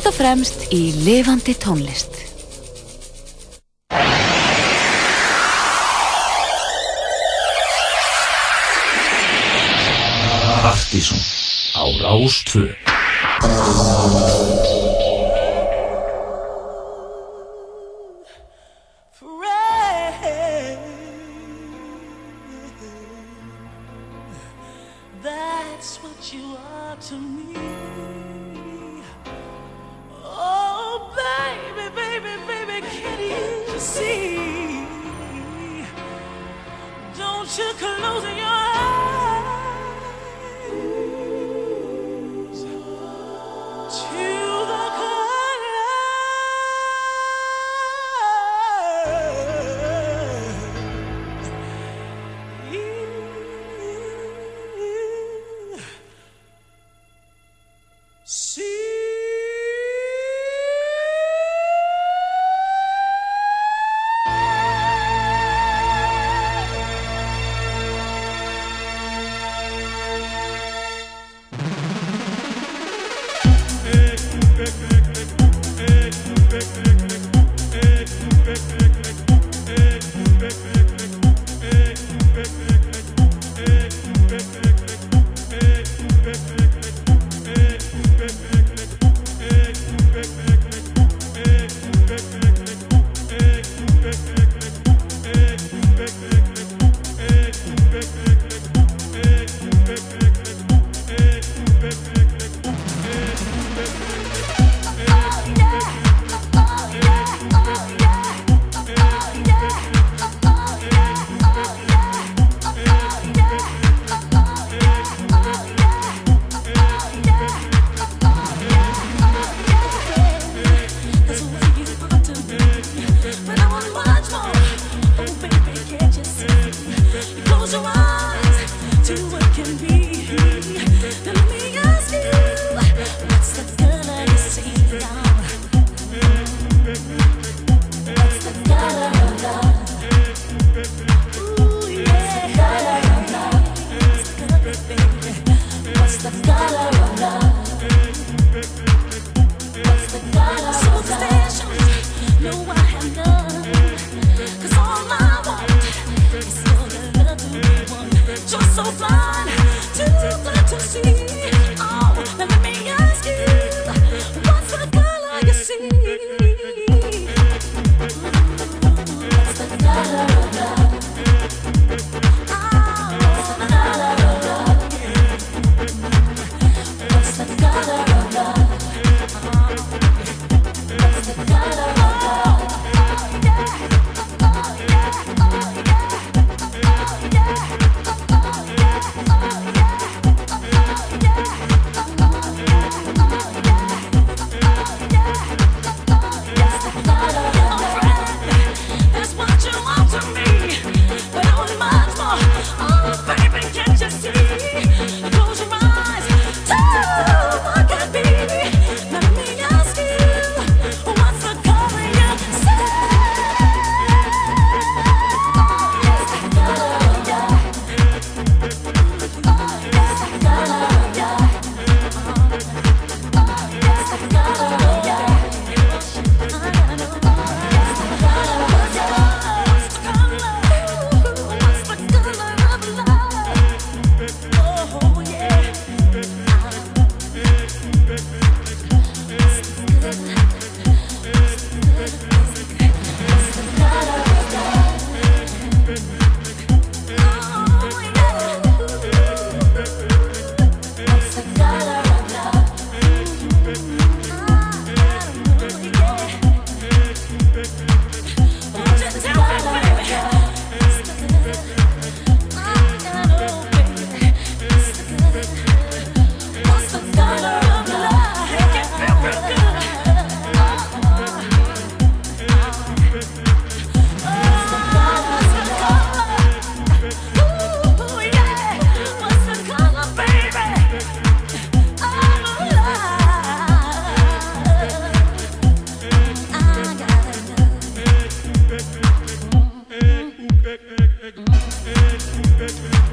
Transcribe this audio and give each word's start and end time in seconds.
Fyrst 0.00 0.14
og 0.14 0.16
fremst 0.16 0.62
í 0.72 0.94
lifandi 1.04 1.52
tónlist. 1.60 2.14
Partíson 10.64 11.20
á 11.76 11.84
Rástvö 12.00 12.72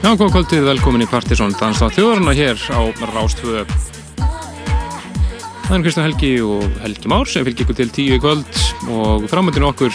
Já, 0.07 0.13
góð 0.15 0.29
kvöldið, 0.37 0.61
velkomin 0.63 1.03
í 1.03 1.05
Partisón 1.11 1.51
Dansa 1.59 1.89
þjóðarna 1.91 2.31
hér 2.31 2.61
á 2.71 2.79
Rástvö 3.09 3.65
Það 5.65 5.73
er 5.75 5.83
Kristján 5.83 6.05
Helgi 6.05 6.29
og 6.47 6.63
Helgi 6.79 7.11
Már 7.11 7.27
sem 7.27 7.43
fylgir 7.43 7.65
ykkur 7.65 7.75
til 7.75 7.91
tíu 7.91 8.15
í 8.15 8.21
kvöld 8.23 8.61
og 8.87 9.27
framöndinu 9.27 9.67
okkur 9.67 9.91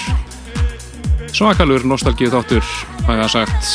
svakalur 1.33 1.89
nostalgíu 1.89 2.29
þáttur 2.29 2.61
hafa 3.09 3.31
sagt. 3.39 3.73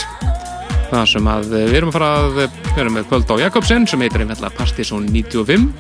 Það 0.94 1.10
sem 1.16 1.34
að 1.34 1.50
við 1.56 1.76
erum 1.82 1.90
að 1.90 1.98
fara 1.98 2.14
að 2.22 2.40
vera 2.78 2.94
með 2.94 3.10
kvöld 3.10 3.34
á 3.34 3.36
Jakobsen 3.48 3.90
sem 3.90 4.06
heitir 4.06 4.22
einfallega 4.22 4.62
Partizón 4.62 5.10
95 5.10 5.74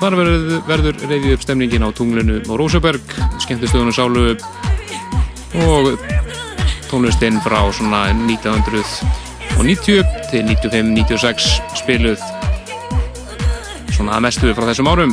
þar 0.00 0.20
verður, 0.24 0.60
verður 0.72 1.04
reyðið 1.04 1.34
upp 1.36 1.44
stemningin 1.44 1.84
á 1.84 1.92
tunglinu 1.92 2.40
á 2.48 2.52
Rósaberg 2.56 3.18
skemmtistöðunum 3.44 3.92
sálu 3.92 4.30
og 5.68 5.98
tónlistinn 6.88 7.44
frá 7.44 7.60
svona 7.68 8.06
1990 9.66 10.30
til 10.30 10.44
95-96 10.46 11.48
spiluð 11.80 12.22
svona 13.92 14.16
að 14.16 14.24
mestu 14.24 14.52
frá 14.56 14.64
þessum 14.70 14.88
árum. 14.88 15.12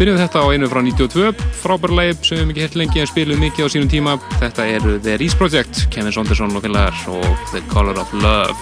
Byrjuð 0.00 0.18
þetta 0.22 0.42
á 0.42 0.46
einu 0.50 0.68
frá 0.72 0.80
92 0.82 1.44
frábærleip 1.60 2.24
sem 2.26 2.40
við 2.40 2.48
mikið 2.48 2.64
hirt 2.64 2.78
lengi 2.80 3.02
en 3.02 3.10
spiluð 3.10 3.42
mikið 3.42 3.68
á 3.68 3.72
sínum 3.74 3.90
tíma. 3.92 4.16
Þetta 4.40 4.66
eru 4.78 4.94
The 5.04 5.18
Reese 5.20 5.38
Project 5.38 5.84
Kevin 5.94 6.14
Saunderson 6.16 6.56
og 6.56 6.64
félagar 6.64 6.96
og 7.12 7.26
The 7.52 7.62
Color 7.70 8.00
of 8.02 8.14
Love. 8.16 8.56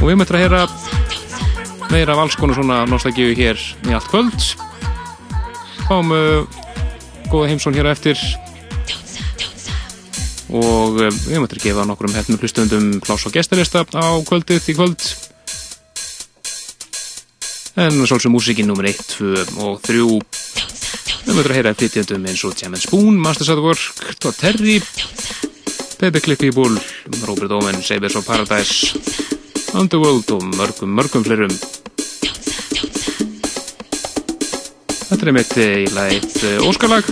Og 0.00 0.04
við 0.06 0.20
möttum 0.20 0.38
að 0.38 0.44
heyra 0.44 0.62
meira 1.90 2.14
af 2.14 2.22
alls 2.22 2.36
konar 2.38 2.60
svona 2.60 2.84
nostalgíu 2.86 3.32
hér 3.34 3.58
í 3.88 3.96
allt 3.96 4.06
kvöld. 4.12 4.46
Fáum 5.88 6.14
uh, 6.14 6.60
góða 7.32 7.50
heimsón 7.50 7.74
hér 7.74 7.90
eftir 7.90 8.20
og 10.50 11.00
uh, 11.00 11.10
við 11.26 11.42
möttum 11.42 11.60
að 11.60 11.66
gefa 11.66 11.86
nokkur 11.88 12.10
um 12.10 12.16
hefnum 12.18 12.40
hlustundum 12.42 12.86
pláss 13.04 13.26
og 13.28 13.34
gestarista 13.34 13.84
á 13.86 14.08
kvöldið 14.26 14.70
í 14.72 14.76
kvöld. 14.78 15.10
En 17.80 18.02
svolsum 18.04 18.34
músikinn 18.34 18.68
nummer 18.68 18.88
1, 18.90 18.98
2 19.14 19.44
og 19.62 19.78
3 19.86 20.02
við 21.30 21.36
mötum 21.36 21.52
að 21.52 21.56
heyra 21.58 21.72
flytjandum 21.78 22.26
eins 22.26 22.42
og 22.48 22.56
Jam 22.58 22.74
Spoon, 22.80 23.18
Masters 23.22 23.52
at 23.52 23.60
Work 23.62 24.16
Todd 24.18 24.38
Terry 24.40 24.80
Pepe 26.00 26.22
Cliffy 26.24 26.50
Bull 26.50 26.78
Robert 27.28 27.54
Owen, 27.54 27.82
Sabers 27.84 28.16
of 28.18 28.26
Paradise 28.26 28.98
Underworld 29.78 30.32
og 30.34 30.42
mörgum, 30.56 30.90
mörgum 30.96 31.24
flerum 31.26 31.54
Þetta 35.10 35.26
er 35.26 35.34
mitt 35.34 35.56
eiginlega 35.58 36.18
eitt 36.18 36.42
óskarlag 36.66 37.08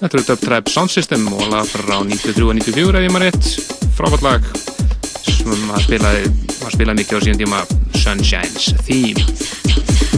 Þetta 0.00 0.16
er 0.16 0.22
Dub 0.24 0.40
Tribe 0.40 0.72
Sound 0.72 0.92
System 0.92 1.26
og 1.28 1.50
lag 1.52 1.68
frá 1.68 1.98
93 2.00 2.46
og 2.46 2.54
94 2.56 3.02
ef 3.02 3.04
ég 3.04 3.12
maður 3.12 3.26
rétt. 3.28 3.50
Frábært 3.98 4.24
lag. 4.24 4.48
Sem 5.26 5.52
maður 5.68 5.84
spilaði, 5.84 6.30
maður 6.62 6.78
spilaði 6.78 7.02
mikið 7.02 7.20
á 7.20 7.24
síðan 7.26 7.42
tíma. 7.44 7.60
Sunshine's 8.00 8.72
Theme 8.86 10.09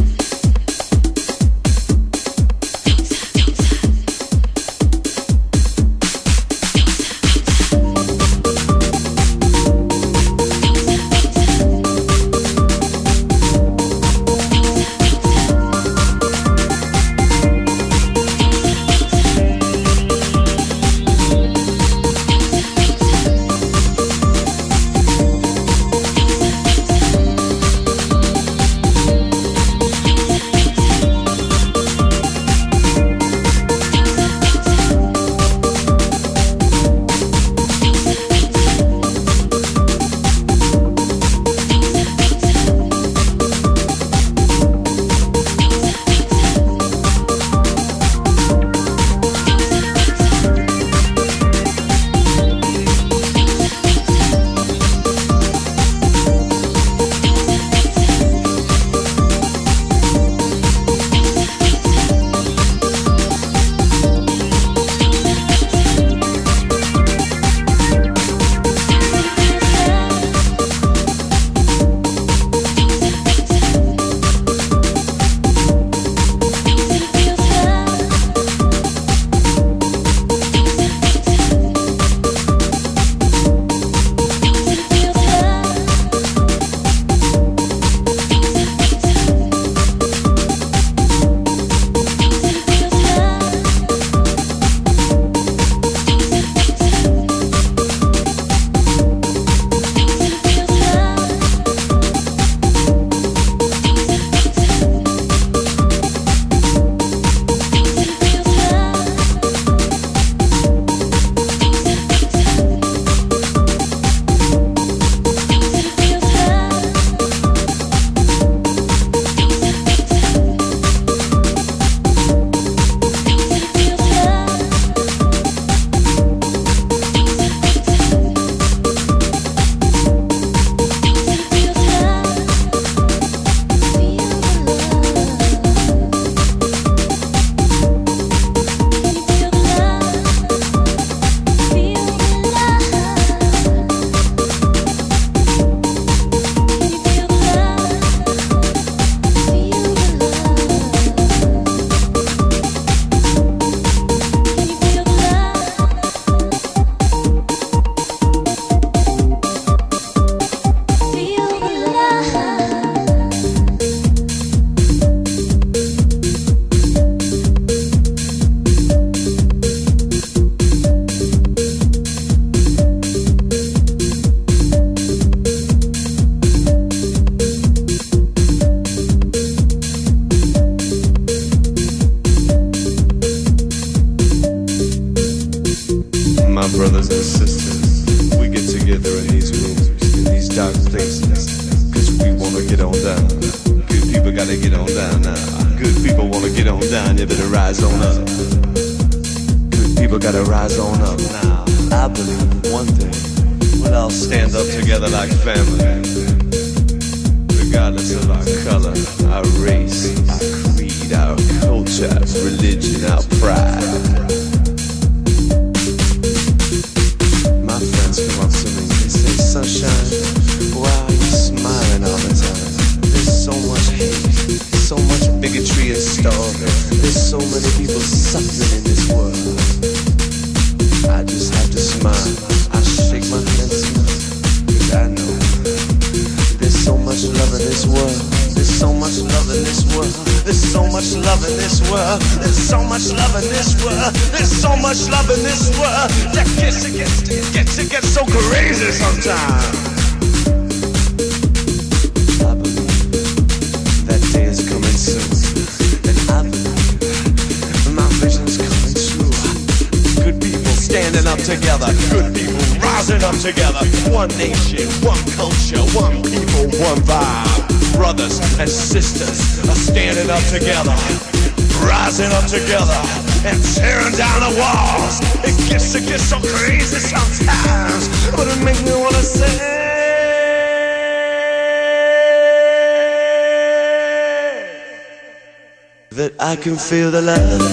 feel 286.93 287.11
the 287.11 287.22
love. 287.22 287.71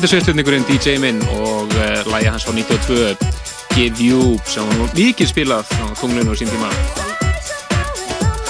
Hann 0.00 0.06
er 0.08 0.14
sveitflutningurinn 0.14 0.62
DJ 0.64 0.94
minn 0.96 1.18
og 1.36 1.74
uh, 1.76 2.06
lægi 2.08 2.28
hans 2.30 2.46
frá 2.48 2.54
92 2.56 3.18
Give 3.74 4.00
You 4.00 4.38
sem 4.48 4.64
var 4.78 4.94
mikið 4.96 5.28
spilað 5.28 5.74
á 5.76 5.92
tunglinu 6.00 6.32
á 6.32 6.40
sín 6.40 6.48
tíma. 6.48 6.70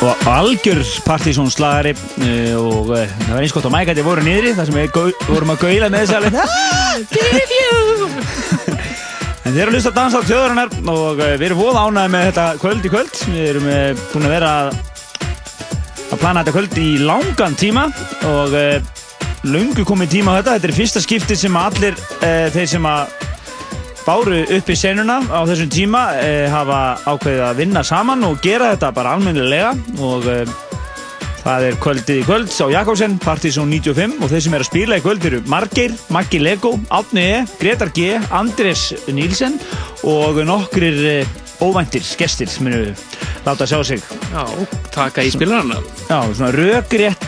og 0.07 0.23
algjör 0.31 0.79
partysónslagari 1.03 1.97
uh, 1.97 2.55
og 2.55 2.93
uh, 2.95 3.03
það 3.03 3.33
var 3.35 3.41
eins 3.43 3.55
gott 3.57 3.67
á 3.67 3.75
mækætti 3.75 4.05
voru 4.07 4.23
niðri 4.23 4.53
þar 4.55 4.71
sem 4.71 4.79
við 4.79 5.19
vorum 5.27 5.51
að 5.57 5.59
gaula 5.65 5.91
með 5.91 6.05
þessi 6.05 6.17
alveg. 6.21 6.39
"Ah, 6.39 6.95
give 7.11 7.59
you! 7.59 8.09
En 9.45 9.51
þeir 9.51 9.65
eru 9.65 9.73
að 9.73 9.75
hlusta 9.75 9.91
að 9.91 9.99
dansa 9.99 10.23
á 10.23 10.29
þjóðarinnar 10.31 10.79
og 10.87 11.19
uh, 11.19 11.35
við 11.35 11.47
erum 11.49 11.63
voða 11.65 11.83
ánæði 11.89 12.15
með 12.15 12.27
þetta 12.31 12.47
kvöld 12.63 12.87
í 12.87 12.95
kvöld. 12.95 13.21
Við 13.27 13.51
erum 13.57 13.69
uh, 13.75 14.07
búin 14.15 14.31
að 14.31 14.37
vera 14.39 14.55
að, 14.63 14.81
að 16.15 16.17
plana 16.23 16.47
þetta 16.47 16.57
kvöld 16.61 16.81
í 16.87 16.89
langan 17.11 17.59
tíma 17.67 17.89
og 18.37 18.55
uh, 18.55 19.00
lungu 19.49 19.85
komið 19.89 20.17
tíma 20.19 20.37
á 20.37 20.39
þetta. 20.41 20.57
Þetta 20.57 20.71
er 20.71 20.77
fyrsta 20.77 21.05
skipti 21.05 21.39
sem 21.39 21.57
allir 21.57 21.97
uh, 21.97 22.47
þeir 22.55 22.73
sem 22.77 22.89
að 22.89 23.29
báru 24.07 24.41
upp 24.57 24.71
í 24.71 24.77
senuna 24.79 25.21
á 25.29 25.41
þessum 25.49 25.71
tíma 25.71 26.01
eh, 26.19 26.49
hafa 26.51 26.81
ákveðið 27.05 27.45
að 27.47 27.61
vinna 27.61 27.83
saman 27.87 28.25
og 28.27 28.41
gera 28.43 28.73
þetta 28.73 28.93
bara 28.97 29.15
almennilega. 29.17 29.75
Og 30.01 30.27
eh, 30.31 30.55
það 31.45 31.67
er 31.69 31.79
kvöldið 31.85 32.23
í 32.23 32.25
kvöld 32.27 32.51
á 32.51 32.67
Jakobsen, 32.75 33.19
Partizón 33.23 33.73
95 33.73 34.19
og 34.21 34.33
þeir 34.33 34.45
sem 34.47 34.57
er 34.57 34.65
að 34.65 34.71
spila 34.71 34.99
í 35.01 35.05
kvöld 35.05 35.29
eru 35.31 35.43
Margeir, 35.53 35.95
Maggi 36.13 36.41
Lego, 36.43 36.75
Átni 36.93 37.27
E, 37.29 37.39
Gretar 37.61 37.93
G, 37.97 38.17
Andrés 38.35 38.91
Nílsen 39.09 39.61
og 40.09 40.43
nokkrir 40.49 41.01
eh, 41.15 41.41
óvæntir 41.61 42.05
gestir 42.19 42.51
sem 42.51 42.69
munu 42.69 42.95
láta 43.47 43.69
sjá 43.69 43.83
sig. 43.85 44.05
Já, 44.33 44.45
taka 44.95 45.25
í 45.25 45.33
spilarana. 45.33 45.81
Já, 46.09 46.23
svona 46.33 46.55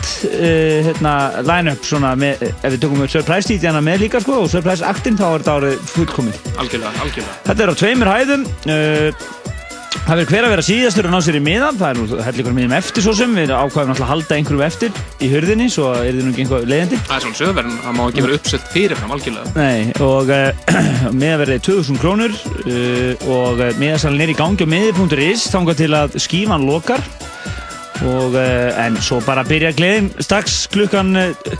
rökrétt 0.03 0.23
uh, 0.23 0.85
hérna, 0.87 1.41
line-up 1.41 1.85
svona 1.85 2.15
með, 2.15 2.43
ef 2.61 2.73
við 2.73 2.81
tökum 2.83 3.03
við 3.03 3.13
surprise 3.17 3.47
títjana 3.49 3.83
með 3.83 4.05
líka 4.07 4.21
sko 4.23 4.43
og 4.43 4.51
surprise 4.51 4.83
actin 4.85 5.17
þá 5.17 5.25
er 5.29 5.43
þetta 5.43 5.55
árið 5.59 5.87
fullkomið 5.93 6.51
Algjörlega, 6.57 6.91
algjörlega. 7.03 7.39
Þetta 7.47 7.63
er 7.63 7.71
á 7.71 7.75
tveimur 7.79 8.13
hæðum 8.13 8.45
uh, 8.67 9.31
Það 10.03 10.17
verður 10.19 10.31
hver 10.33 10.43
að 10.43 10.51
vera 10.51 10.63
síðastur 10.67 11.07
og 11.07 11.13
ná 11.13 11.19
sér 11.23 11.35
í 11.37 11.41
miðan 11.43 11.77
Það 11.79 11.85
er 11.87 11.99
nú 11.99 12.23
hellingur 12.25 12.55
miðum 12.57 12.73
eftir 12.75 13.05
svo 13.05 13.13
sem 13.15 13.35
Við 13.37 13.53
ákvæðum 13.53 13.91
náttúrulega 13.93 14.03
að 14.03 14.09
halda 14.09 14.35
einhverjum 14.35 14.63
eftir 14.65 14.97
í 15.23 15.29
hurðinni 15.31 15.67
Svo 15.71 15.91
er 15.95 16.09
þið 16.09 16.25
nú 16.25 16.31
ekki 16.33 16.43
einhver 16.43 16.65
leiðandi 16.67 16.99
Það 17.05 17.13
er 17.15 17.23
svona 17.23 17.39
sögverðin, 17.39 17.77
það 17.85 17.95
má 17.95 18.01
ekki 18.09 18.25
vera 18.25 18.39
uppselt 18.39 18.65
fyrirfram 18.73 19.13
algjörlega. 19.15 19.53
Nei, 19.55 19.93
og 20.03 20.33
uh, 20.33 21.13
miðaverðið 21.21 21.63
2000 21.69 22.01
krónur 22.03 22.35
uh, 22.65 23.29
Og 23.37 23.63
miðasalinn 23.79 24.25
er 24.25 24.33
í 24.33 24.39
gangi 24.41 24.67
á 24.67 24.73
miði.is 24.73 25.47
Þángar 25.53 25.79
til 25.79 25.93
að 26.01 26.19
skífan 26.25 26.67
lokar 26.67 27.05
og, 28.01 28.33
uh, 28.35 28.85
En 28.85 28.97
svo 29.01 29.19
bara 29.25 29.45
byrja 29.47 29.73
gleðin. 29.77 30.09
Strax 30.23 30.63
klukkan 30.73 31.15
uh, 31.19 31.51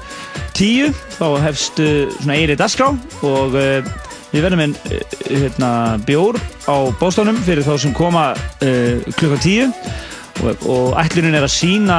10 0.58 0.93
Þá 1.19 1.28
hefst 1.46 1.84
uh, 1.84 2.08
svona 2.19 2.39
eiri 2.39 2.58
dagskrá 2.60 2.89
Og 3.22 3.54
uh, 3.60 3.93
við 4.34 4.48
verðum 4.48 4.74
uh, 4.74 4.98
hérna, 5.30 5.69
bjór 6.08 6.41
á 6.65 6.76
bóstánum 7.00 7.38
Fyrir 7.46 7.65
þá 7.67 7.76
sem 7.86 7.93
koma 7.93 8.32
uh, 8.34 9.13
klukkan 9.19 9.41
10 9.43 10.12
og, 10.41 10.65
og 10.69 10.96
ætlunin 10.98 11.36
er 11.38 11.46
að 11.46 11.54
sína 11.54 11.98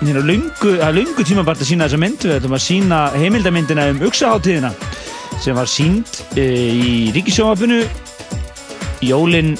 hérna 0.00 0.22
lungu, 0.26 0.74
að 0.82 1.00
lungu 1.00 1.24
tímabart 1.26 1.62
að 1.62 1.70
sína 1.70 1.86
þessa 1.86 2.00
mynd. 2.02 2.26
Við 2.26 2.36
ætlum 2.38 2.56
að 2.58 2.64
sína 2.64 2.98
heimildamyndina 3.14 3.88
um 3.92 4.02
uksaháttíðina 4.08 4.72
sem 5.38 5.56
var 5.56 5.70
sínd 5.70 6.20
e, 6.34 6.44
í 6.74 6.92
Ríkisjónvapinu 7.14 7.82
jólin 9.06 9.54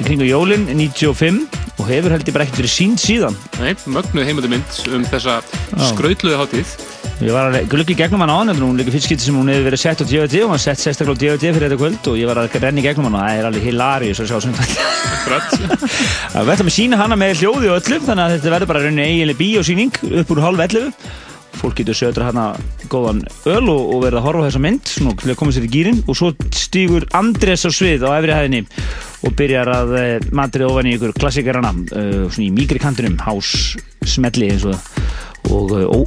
í 0.00 0.06
kringu 0.06 0.26
jólin 0.28 0.64
95 0.72 1.42
og 1.80 1.88
hefur 1.88 2.14
held 2.14 2.28
ég 2.28 2.34
bara 2.36 2.46
ekkert 2.46 2.62
verið 2.62 2.72
sínd 2.72 3.00
síðan. 3.00 3.36
Nei, 3.60 3.74
mögnuð 3.84 4.26
heimildamind 4.28 4.80
um 4.96 5.04
þessa 5.08 5.40
skrautluðu 5.90 6.40
hátíð. 6.40 6.72
ég 7.20 7.34
var 7.36 7.50
að 7.52 7.68
glugga 7.68 7.92
í 7.92 7.98
gegnum 7.98 8.22
hann 8.24 8.32
á 8.32 8.36
hann 8.40 8.56
hún 8.56 8.78
líka 8.80 8.92
fyrst 8.94 9.08
skipti 9.08 9.26
sem 9.26 9.36
hún 9.36 9.50
hefur 9.52 9.66
verið 9.68 9.82
sett 9.82 10.00
á 10.00 10.08
DVD 10.08 10.44
og 10.44 10.54
var 10.54 10.62
sett 10.62 10.80
sérstaklega 10.80 11.12
á 11.12 11.20
DVD 11.20 11.52
fyrir 11.52 11.68
þetta 11.68 11.80
kvöld 11.82 12.08
og 12.08 12.16
ég 12.16 12.30
var 12.30 12.40
að 12.40 12.56
renna 12.64 12.80
í 12.80 12.86
gegnum 12.86 13.08
hann 13.10 13.18
og 13.18 13.24
það 13.26 13.40
er 13.40 13.48
alveg 13.50 13.66
hilarious 13.68 14.22
að 14.24 14.30
sjá 14.30 14.38
svona. 14.40 14.68
Við 16.46 16.52
ætlum 16.54 16.70
að 16.70 16.78
sína 16.78 17.00
hana 17.00 17.20
með 17.20 17.42
hljóði 17.42 17.68
og 17.68 17.76
öllum 17.82 18.06
þannig 18.08 18.24
að 18.24 18.36
þetta 18.38 18.54
verður 18.54 18.70
bara 18.72 18.84
rauninni 18.86 19.04
eiginlega 19.04 19.42
bíósýning 19.42 20.00
upp 20.22 20.32
úr 20.32 20.44
hálf 20.46 20.64
11 20.64 20.94
fólk 21.58 21.80
getur 21.80 21.96
sötra 21.96 22.30
hana 22.30 22.44
góðan 22.92 23.22
öl 23.50 23.66
og, 23.72 23.80
og 23.94 24.02
verða 24.04 24.20
að 24.20 24.26
horfa 24.26 24.42
á 24.42 24.46
þessa 24.48 24.62
mynd 24.64 24.90
svona 24.90 25.16
til 25.20 25.32
að 25.32 25.38
koma 25.40 25.54
sér 25.56 25.66
í 25.66 25.72
gýrin 25.72 26.00
og 26.06 26.18
svo 26.18 26.30
stígur 26.56 27.06
Andrés 27.16 27.66
á 27.66 27.70
svið 27.74 28.06
á 28.06 28.10
efri 28.16 28.36
hæðinni 28.36 28.62
og 29.26 29.36
byrjar 29.36 29.72
að 29.74 29.92
uh, 29.98 30.30
matrið 30.36 30.70
ofan 30.70 30.88
í 30.88 30.94
ykkur 30.96 31.14
klassikarana 31.18 31.74
uh, 31.74 32.24
svona 32.30 32.46
í 32.46 32.54
mýgri 32.56 32.80
kantinum 32.82 33.18
hás 33.26 33.52
smelli 34.08 34.52
eins 34.54 34.66
og 34.68 34.78
og 35.50 35.74
uh, 35.76 35.84
ó, 35.90 35.98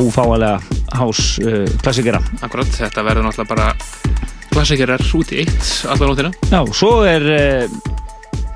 ófáalega 0.00 0.60
hás 0.96 1.26
uh, 1.42 1.66
klassikara 1.82 2.22
Akkurat, 2.40 2.70
þetta 2.78 3.04
verður 3.06 3.28
náttúrulega 3.28 3.52
bara 3.52 3.70
klassikerar 4.54 5.04
út 5.18 5.32
í 5.36 5.42
eitt 5.42 5.70
allar 5.92 6.08
nóttina. 6.14 6.30
Já, 6.48 6.62
svo 6.72 6.92
er 7.04 7.26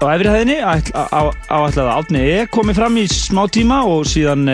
á 0.01 0.07
efri 0.15 0.31
hæðinni 0.33 0.57
áætlað 0.65 1.83
að 1.85 1.91
Átni 1.93 2.23
E. 2.25 2.45
komi 2.49 2.73
fram 2.77 2.97
í 2.97 3.05
smá 3.11 3.43
tíma 3.53 3.83
og 3.85 4.07
síðan 4.09 4.49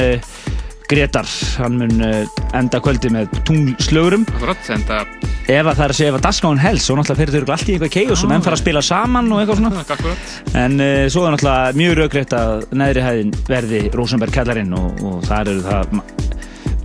Gretar, 0.86 1.26
hann 1.58 1.78
mun 1.80 2.02
uh, 2.04 2.20
enda 2.54 2.78
kvöldi 2.82 3.10
með 3.10 3.32
tunglslögurum 3.48 4.22
Akkurat, 4.36 4.60
þetta 4.62 5.00
ef 5.46 5.66
að 5.66 5.72
það 5.78 5.82
er 5.86 5.92
að 5.92 5.98
segja 5.98 6.10
ef 6.12 6.18
að 6.18 6.24
dasgáin 6.26 6.60
helst 6.62 6.90
og 6.92 6.98
náttúrulega 6.98 7.20
fyrir 7.20 7.34
þau 7.34 7.40
eru 7.40 7.54
allt 7.56 7.68
í 7.70 7.74
eitthvað 7.76 7.92
keið 7.96 8.12
og 8.14 8.22
menn 8.30 8.44
fara 8.46 8.56
að 8.58 8.62
spila 8.62 8.82
saman 8.86 9.28
og 9.34 9.40
eitthvað 9.42 9.60
svona. 9.62 9.82
Akkurat. 9.96 10.30
en 10.62 10.76
uh, 10.82 11.02
svo 11.10 11.24
er 11.26 11.34
náttúrulega 11.36 11.76
mjög 11.82 11.96
raugreitt 12.00 12.36
að 12.38 12.54
neðri 12.82 13.04
hæðin 13.06 13.34
verði 13.50 13.82
Rosenberg 13.98 14.34
kellarinn 14.38 14.74
og, 14.78 15.02
og 15.06 15.26
þar 15.26 15.52
eru 15.54 15.66
það 15.66 15.96
Ma- 15.98 16.06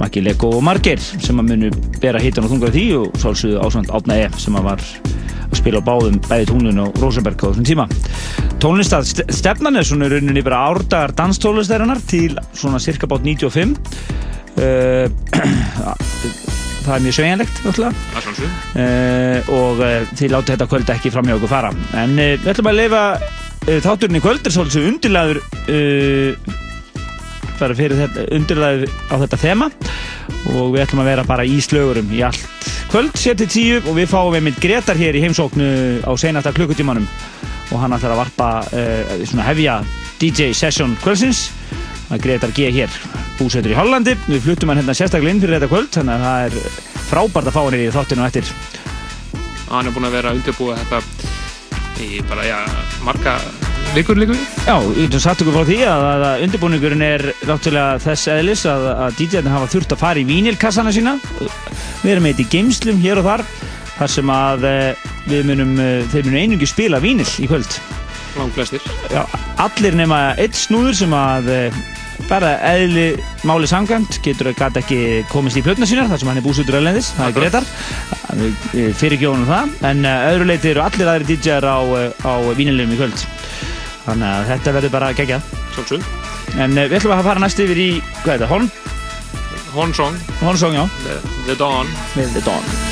Maggi 0.02 0.22
Lego 0.26 0.50
og 0.58 0.64
Margeir 0.66 1.02
sem 1.02 1.38
að 1.38 1.52
munu 1.54 1.70
bera 2.02 2.22
hitan 2.22 2.48
og 2.48 2.56
þungar 2.56 2.74
því 2.74 2.86
og 3.04 3.20
sálsögðu 3.22 3.60
ásvönd 3.68 3.92
Átna 3.94 4.18
E. 4.18 4.30
sem 4.42 4.58
að 4.58 4.66
var 4.72 4.86
að 5.52 5.60
spila 5.60 5.82
á 5.84 5.88
báðum 5.88 6.20
bæði 6.26 6.48
tónlun 6.50 6.82
og 6.86 6.98
Rosenberg 7.02 7.44
á 7.44 7.48
þessum 7.50 7.68
tíma. 7.68 7.88
Tónlistað 8.62 9.08
st 9.10 9.26
stefnan 9.36 9.80
er 9.80 9.88
svona 9.88 10.10
rauninni 10.12 10.44
bara 10.46 10.64
árdagar 10.70 11.14
danstónlistarinnar 11.18 12.02
til 12.10 12.38
svona 12.54 12.82
cirka 12.82 13.10
bát 13.10 13.26
95 13.26 13.76
uh, 14.62 15.06
það 16.86 16.96
er 16.96 17.06
mjög 17.06 17.18
sveigjanlegt 17.18 17.62
náttúrulega. 17.66 17.94
Uh, 18.72 19.54
og 19.58 19.84
uh, 19.84 20.00
þið 20.16 20.36
látið 20.36 20.56
þetta 20.56 20.70
kvöld 20.74 20.96
ekki 20.96 21.14
fram 21.14 21.30
hjá 21.30 21.38
okkur 21.38 21.54
fara. 21.54 21.76
En 22.00 22.18
við 22.18 22.50
ætlum 22.54 22.72
að 22.72 22.82
leifa 22.82 23.06
þátturinn 23.62 24.18
í 24.18 24.24
kvöld 24.24 24.48
er 24.48 24.56
svolítið 24.56 24.88
undirlæður 24.90 25.42
bara 27.62 27.78
fyrir 27.78 28.00
þetta 28.00 28.24
undirlæður 28.34 28.96
á 29.14 29.16
þetta 29.22 29.40
þema 29.44 29.68
og 30.50 30.74
við 30.74 30.86
ætlum 30.86 31.04
að 31.04 31.12
vera 31.12 31.28
bara 31.28 31.46
í 31.46 31.60
slögurum 31.62 32.10
í 32.14 32.24
allt 32.26 32.44
kvöld, 32.92 33.14
sér 33.16 33.38
til 33.40 33.48
tíu 33.48 33.80
og 33.86 33.96
við 33.96 34.10
fáum 34.12 34.36
mynd 34.36 34.60
Gretar 34.60 35.00
hér 35.00 35.16
í 35.16 35.24
heimsóknu 35.24 35.68
á 36.04 36.12
seinasta 36.20 36.52
klukkutímanum. 36.56 37.08
Og 37.72 37.80
hann 37.80 37.96
ætlar 37.96 38.18
að 38.18 38.22
varpa 38.26 38.50
uh, 38.68 39.14
svona 39.24 39.48
hefja 39.48 39.78
DJ 40.20 40.52
session 40.58 40.98
kvöldsins. 41.04 41.48
Að 42.12 42.26
Gretar 42.26 42.52
G 42.52 42.68
hér 42.76 42.92
búsettur 43.40 43.72
í 43.72 43.78
Hollandi, 43.78 44.18
við 44.28 44.44
fluttum 44.44 44.74
hann 44.74 44.82
hérna 44.82 44.96
sérstaklega 44.98 45.32
inn 45.32 45.40
fyrir 45.40 45.56
þetta 45.58 45.72
kvöld 45.72 45.94
þannig 45.96 46.18
að 46.18 46.26
það 46.28 46.44
er 46.50 47.06
frábært 47.08 47.48
að 47.48 47.56
fá 47.56 47.62
hann 47.64 47.80
í 47.80 47.90
þáttinu 47.96 48.26
á 48.26 48.28
eftir. 48.28 48.54
Hann 49.72 49.88
er 49.88 49.96
búin 49.96 50.10
að 50.10 50.18
vera 50.20 50.34
að 50.34 50.42
undirbúa 50.42 50.80
þetta 50.82 51.04
í 52.04 52.24
bara, 52.28 52.48
já, 52.50 52.60
marga 53.08 53.40
vikur 53.96 54.20
líka 54.20 54.36
við. 54.36 54.44
Já, 54.68 54.76
getum 54.96 55.22
sagt 55.24 55.44
ykkur 55.44 55.56
frá 55.56 55.68
því 55.68 55.78
að, 55.90 56.06
að, 56.12 56.26
undirbúningurinn 56.46 57.06
er 57.06 57.24
náttúrulega 57.48 58.00
þess 58.04 58.32
eðlis 58.32 58.66
að, 58.70 58.88
að 59.08 59.18
DJ-arnir 59.20 59.56
hafa 59.56 59.72
þurft 59.74 59.96
að 59.96 60.02
fara 60.02 60.22
í 60.22 60.28
vínilkassana 60.28 60.94
sína. 60.96 61.16
Við 62.02 62.14
erum 62.14 62.28
eitthvað 62.30 62.46
í 62.46 62.52
geimslum 62.56 63.02
hér 63.04 63.22
og 63.22 63.28
þar 63.28 63.46
þar 63.98 64.14
sem 64.16 64.34
að 64.34 64.68
eh, 64.70 65.08
við 65.30 65.50
munum 65.52 65.74
eh, 65.82 66.04
þeir 66.12 66.28
munum 66.30 66.44
einungi 66.44 66.70
spila 66.70 67.02
vínil 67.04 67.28
í 67.44 67.50
kvöld. 67.52 67.80
Langt 68.40 68.56
flestir. 68.56 68.86
Já, 69.12 69.26
allir 69.62 69.98
nema 70.00 70.22
eitt 70.40 70.56
snúður 70.58 70.98
sem 71.02 71.18
að 71.18 71.52
eh, 71.52 71.82
bara 72.30 72.54
eðli 72.72 73.10
máli 73.50 73.68
samkvæmt 73.68 74.22
getur 74.24 74.52
að 74.52 74.60
gata 74.62 74.82
ekki 74.82 75.26
komist 75.32 75.60
í 75.60 75.66
plötna 75.66 75.90
sínar 75.90 76.08
þar 76.12 76.22
sem 76.22 76.32
hann 76.32 76.40
er 76.40 76.46
búsutur 76.46 76.80
öllendis, 76.80 77.12
það 77.18 77.28
er 77.28 77.38
Gretar 77.40 77.68
fyrirgjóðunum 79.02 79.50
það. 79.50 79.78
En 79.92 80.08
öðru 80.08 80.48
leiti 80.48 80.72
eru 80.72 80.86
allir 80.86 81.12
aðri 81.12 81.36
DJ-ar 81.36 81.68
á, 81.68 81.80
eh, 82.00 82.12
á 82.24 82.34
vínilum 82.56 82.96
í 82.96 83.02
kvöld 83.02 83.28
þannig 84.06 84.28
að 84.30 84.48
þetta 84.52 84.76
verður 84.78 84.96
bara 84.98 85.12
geggjað 85.18 85.52
Sjálfsög. 85.76 86.08
En 86.60 86.78
uh, 86.78 86.86
við 86.88 86.98
ætlum 87.00 87.16
að 87.18 87.28
fara 87.32 87.44
næst 87.46 87.62
yfir 87.64 87.80
í, 87.80 87.90
hvað 88.24 88.34
er 88.36 88.46
það, 88.46 88.54
Horn? 88.56 88.72
Hornsong, 89.72 90.18
Hornsong, 90.42 90.76
já, 90.76 90.88
The, 91.06 91.20
The 91.48 91.60
Dawn. 91.62 91.94
með 92.18 92.34
The 92.36 92.48
Dawn. 92.50 92.91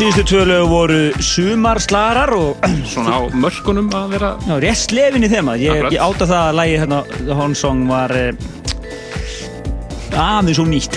Síðustu 0.00 0.22
tvö 0.30 0.44
lög 0.48 0.62
voru 0.70 1.00
sumarslarar 1.24 2.30
og 2.32 2.56
Svona 2.92 3.18
á 3.20 3.20
mörkunum 3.36 3.90
að 3.92 4.14
vera 4.14 4.30
já, 4.48 4.54
rétt 4.64 4.80
slefin 4.86 5.26
í 5.26 5.30
þema. 5.32 5.58
Ég, 5.60 5.74
Akkurat. 5.76 5.92
ég 5.96 6.04
átta 6.06 6.28
það 6.30 6.46
að 6.46 6.56
lægi 6.60 6.78
hérna, 6.80 7.00
The 7.18 7.36
Horn 7.36 7.56
Song 7.58 7.82
var 7.90 8.14
eh, 8.16 8.32
aðeins 10.16 10.58
og 10.62 10.70
nýtt. 10.72 10.96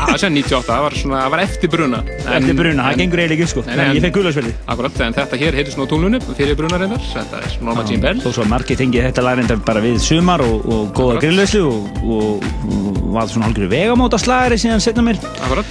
að 0.00 0.14
sem 0.22 0.32
98, 0.32 0.64
það 0.70 0.84
var 0.86 0.94
svona, 0.96 1.18
það 1.24 1.32
var 1.34 1.42
eftir 1.44 1.70
bruna 1.74 1.98
En- 2.06 2.36
Eftir 2.38 2.54
bruna, 2.56 2.84
það 2.86 2.92
en- 2.94 3.00
gengur 3.02 3.20
eiginlega 3.20 3.36
ekki 3.44 3.50
sko. 3.52 3.64
En 3.66 3.76
nei, 3.76 3.84
ég 3.90 3.98
en- 3.98 4.04
fekk 4.06 4.14
gullarsveldi. 4.16 4.52
Akkurat, 4.72 5.00
en 5.08 5.16
þetta 5.18 5.40
hér 5.42 5.58
heyrðist 5.58 5.76
nú 5.80 5.84
á 5.84 5.88
túnlunum 5.90 6.24
fyrir 6.38 6.56
bruna 6.56 6.78
reyndar, 6.80 7.02
þetta 7.10 7.42
er 7.44 7.58
Norma 7.66 7.84
Jean 7.90 8.00
Bell 8.06 8.22
Þó 8.22 8.30
svo 8.32 8.46
að 8.46 8.52
margir 8.54 8.78
tengið 8.80 9.04
þetta 9.10 9.26
lag 9.26 9.36
reyndar 9.42 9.60
bara 9.66 9.82
við 9.84 9.98
sumar 10.06 10.40
og, 10.46 10.64
og 10.70 10.94
góða 10.96 11.18
grillveislu 11.26 11.66
og, 11.66 12.00
og, 12.00 12.48
og 12.70 13.02
var 13.18 13.28
svona 13.28 13.50
hálfur 13.50 13.68
vegamóta 13.74 14.18
slagari 14.22 14.56
síðan 14.62 14.80
setna 14.80 15.02
mér. 15.04 15.18
Akkurat, 15.50 15.70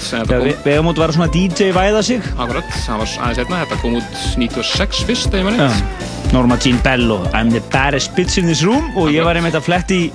vegamót 0.66 0.98
var 1.00 1.14
svona 1.16 1.30
DJ 1.32 1.70
væða 1.72 2.02
sig. 2.04 2.20
akkurat, 2.36 2.66
það 2.84 2.98
var 3.00 3.12
aðeins 3.24 3.38
setna, 3.40 3.60
þetta 3.64 3.78
kom 3.80 3.94
út 3.96 4.18
96 4.36 5.04
fyrst, 5.08 5.30
ef 5.32 5.40
ég 5.40 5.46
maður 5.48 5.62
rétt 5.62 6.34
Norma 6.34 6.58
Jean 6.60 6.82
Bell 6.84 7.14
og 7.16 7.30
I'm 7.32 7.50
the 7.54 7.62
baddest 7.72 8.12
bitch 8.18 8.38
in 8.42 8.50
this 8.50 8.64
room. 8.68 8.90
Og 9.00 9.08
ég 9.16 9.24
var 9.24 9.40
einmitt 9.40 9.56
að 9.56 9.70
fletti 9.70 10.00
í 10.04 10.10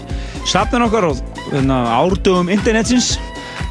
safnin 0.46 0.84
okkar 0.84 1.08
og 1.08 1.22
hérna, 1.48 1.80
árdögum 1.96 2.52
internetsins. 2.52 3.14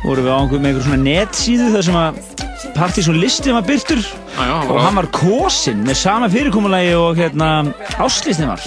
Vorum 0.04 0.26
við 0.26 0.34
á 0.34 0.38
einhver, 0.42 0.66
einhver 0.66 0.88
svona 0.88 1.00
netsíðu 1.04 1.70
þar 1.76 1.86
sem 1.88 2.00
að 2.02 2.18
partysón 2.74 3.20
listin 3.22 3.54
var 3.54 3.66
byrtur 3.68 4.02
Já, 4.02 4.42
já, 4.50 4.54
hann 4.58 4.72
og 4.74 4.82
hann 4.82 4.98
var 4.98 5.08
kosinn 5.14 5.86
með 5.86 6.00
sama 6.02 6.30
fyrirkomulagi 6.34 6.96
og 6.98 7.20
hérna 7.22 7.52
áslistin 8.02 8.50
var. 8.50 8.66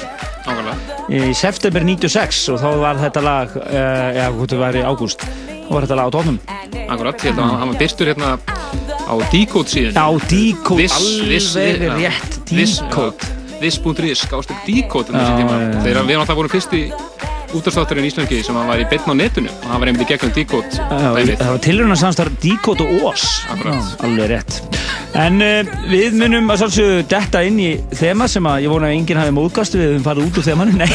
Í 1.10 1.34
september 1.34 1.82
96 1.82 2.44
og 2.54 2.62
þá 2.62 2.68
var 2.84 3.02
þetta 3.02 3.24
lag 3.26 3.58
eða 3.66 4.30
hvort 4.36 4.54
það 4.54 4.62
var 4.62 4.78
í 4.78 4.86
ágúst 4.86 5.26
þá 5.66 5.72
var 5.74 5.86
þetta 5.88 5.98
lag 5.98 6.06
á 6.06 6.14
tónum 6.14 6.38
Akkurat, 6.96 7.20
að 7.36 7.58
hann 7.60 7.68
var 7.72 7.78
byrstur 7.80 8.06
hérna 8.12 8.30
á 9.06 9.14
Decode 9.32 9.68
síðan. 9.70 9.94
Á 9.96 10.10
this- 10.80 10.96
alveg 10.96 11.52
rétt 12.00 12.38
þessi 15.20 15.36
tíma? 15.40 15.54
já, 15.60 15.68
já. 15.72 15.82
Þegar 15.86 16.02
við 16.02 16.16
náttúrulega 16.20 16.36
vorum 16.36 16.52
fyrsti 16.56 16.80
útastátturinn 17.56 18.04
í 18.04 18.10
Íslandi 18.10 18.42
sem 18.44 18.54
hann 18.58 18.66
var 18.68 18.80
í 18.82 18.84
betn 18.90 19.08
á 19.08 19.14
netinu 19.16 19.48
og 19.48 19.68
hann 19.70 19.80
var 19.80 19.88
einmitt 19.88 20.02
í 20.04 20.08
gegnum 20.10 20.32
dæmið. 20.34 21.36
það 21.38 21.52
var 21.54 21.62
tilruna 21.64 21.96
samstarf 21.96 22.32
Decode 22.42 22.84
og. 23.06 23.24
Já, 23.64 24.04
alveg 24.04 24.30
rétt 24.34 24.60
en 25.16 25.40
uh, 25.44 25.74
við 25.90 26.16
munum 26.20 26.52
að 26.52 26.62
svolsögðu 26.62 27.04
detta 27.10 27.42
inn 27.46 27.60
í 27.62 27.70
þema 27.96 28.28
sem 28.30 28.48
að 28.48 28.66
ég 28.66 28.72
vona 28.72 28.90
að 28.90 28.96
enginn 28.98 29.20
hafi 29.20 29.34
móðgast 29.36 29.76
við 29.78 29.88
höfum 29.90 30.06
farið 30.06 30.28
út 30.28 30.40
úr 30.40 30.46
þemanu. 30.50 30.76
Nei, 30.82 30.90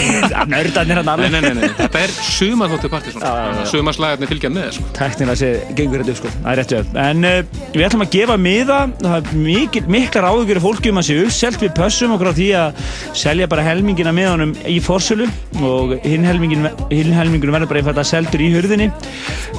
nördarnir 0.51 1.01
hann 1.01 1.09
Nei, 1.09 1.13
alveg 1.15 1.34
nei, 1.34 1.41
nei, 1.41 1.53
nei, 1.59 1.67
þetta 1.80 2.03
er 2.05 2.15
sumarþóttu 2.30 2.91
svona 3.15 3.65
Sumarslagarnir 3.72 4.30
fylgja 4.30 4.51
með 4.53 4.69
sko. 4.78 4.89
tæknilega 4.97 5.39
sé 5.41 5.51
gengur 5.78 6.03
þetta 6.03 6.15
upp 6.15 6.22
sko, 6.22 6.34
það 6.38 6.51
er 6.51 6.61
rétt 6.61 6.76
við 6.76 7.01
en 7.01 7.28
uh, 7.28 7.61
við 7.74 7.86
ætlum 7.88 8.05
að 8.05 8.13
gefa 8.15 8.38
miða. 8.41 8.80
Það 9.01 9.17
er 9.17 9.41
mikil, 9.41 9.84
miklar 9.91 10.28
áhugjur 10.30 10.61
fólki 10.63 10.91
um 10.91 11.01
að 11.01 11.07
sé 11.09 11.17
uppselt. 11.26 11.59
Við 11.61 11.74
pössum 11.78 12.15
okkur 12.15 12.32
á 12.32 12.34
því 12.38 12.47
að 12.61 12.95
selja 13.24 13.49
bara 13.51 13.65
helmingina 13.65 14.15
miðanum 14.15 14.55
í 14.69 14.80
forsölu. 14.84 15.30
Og 15.61 15.97
hinn 16.05 16.28
helmingin, 16.28 16.69
hinn 16.91 17.13
helmingin 17.15 17.53
verður 17.53 17.72
bara 17.72 17.84
einfalda 17.84 18.07
seldur 18.07 18.43
í 18.43 18.51
hurðinni. 18.55 18.91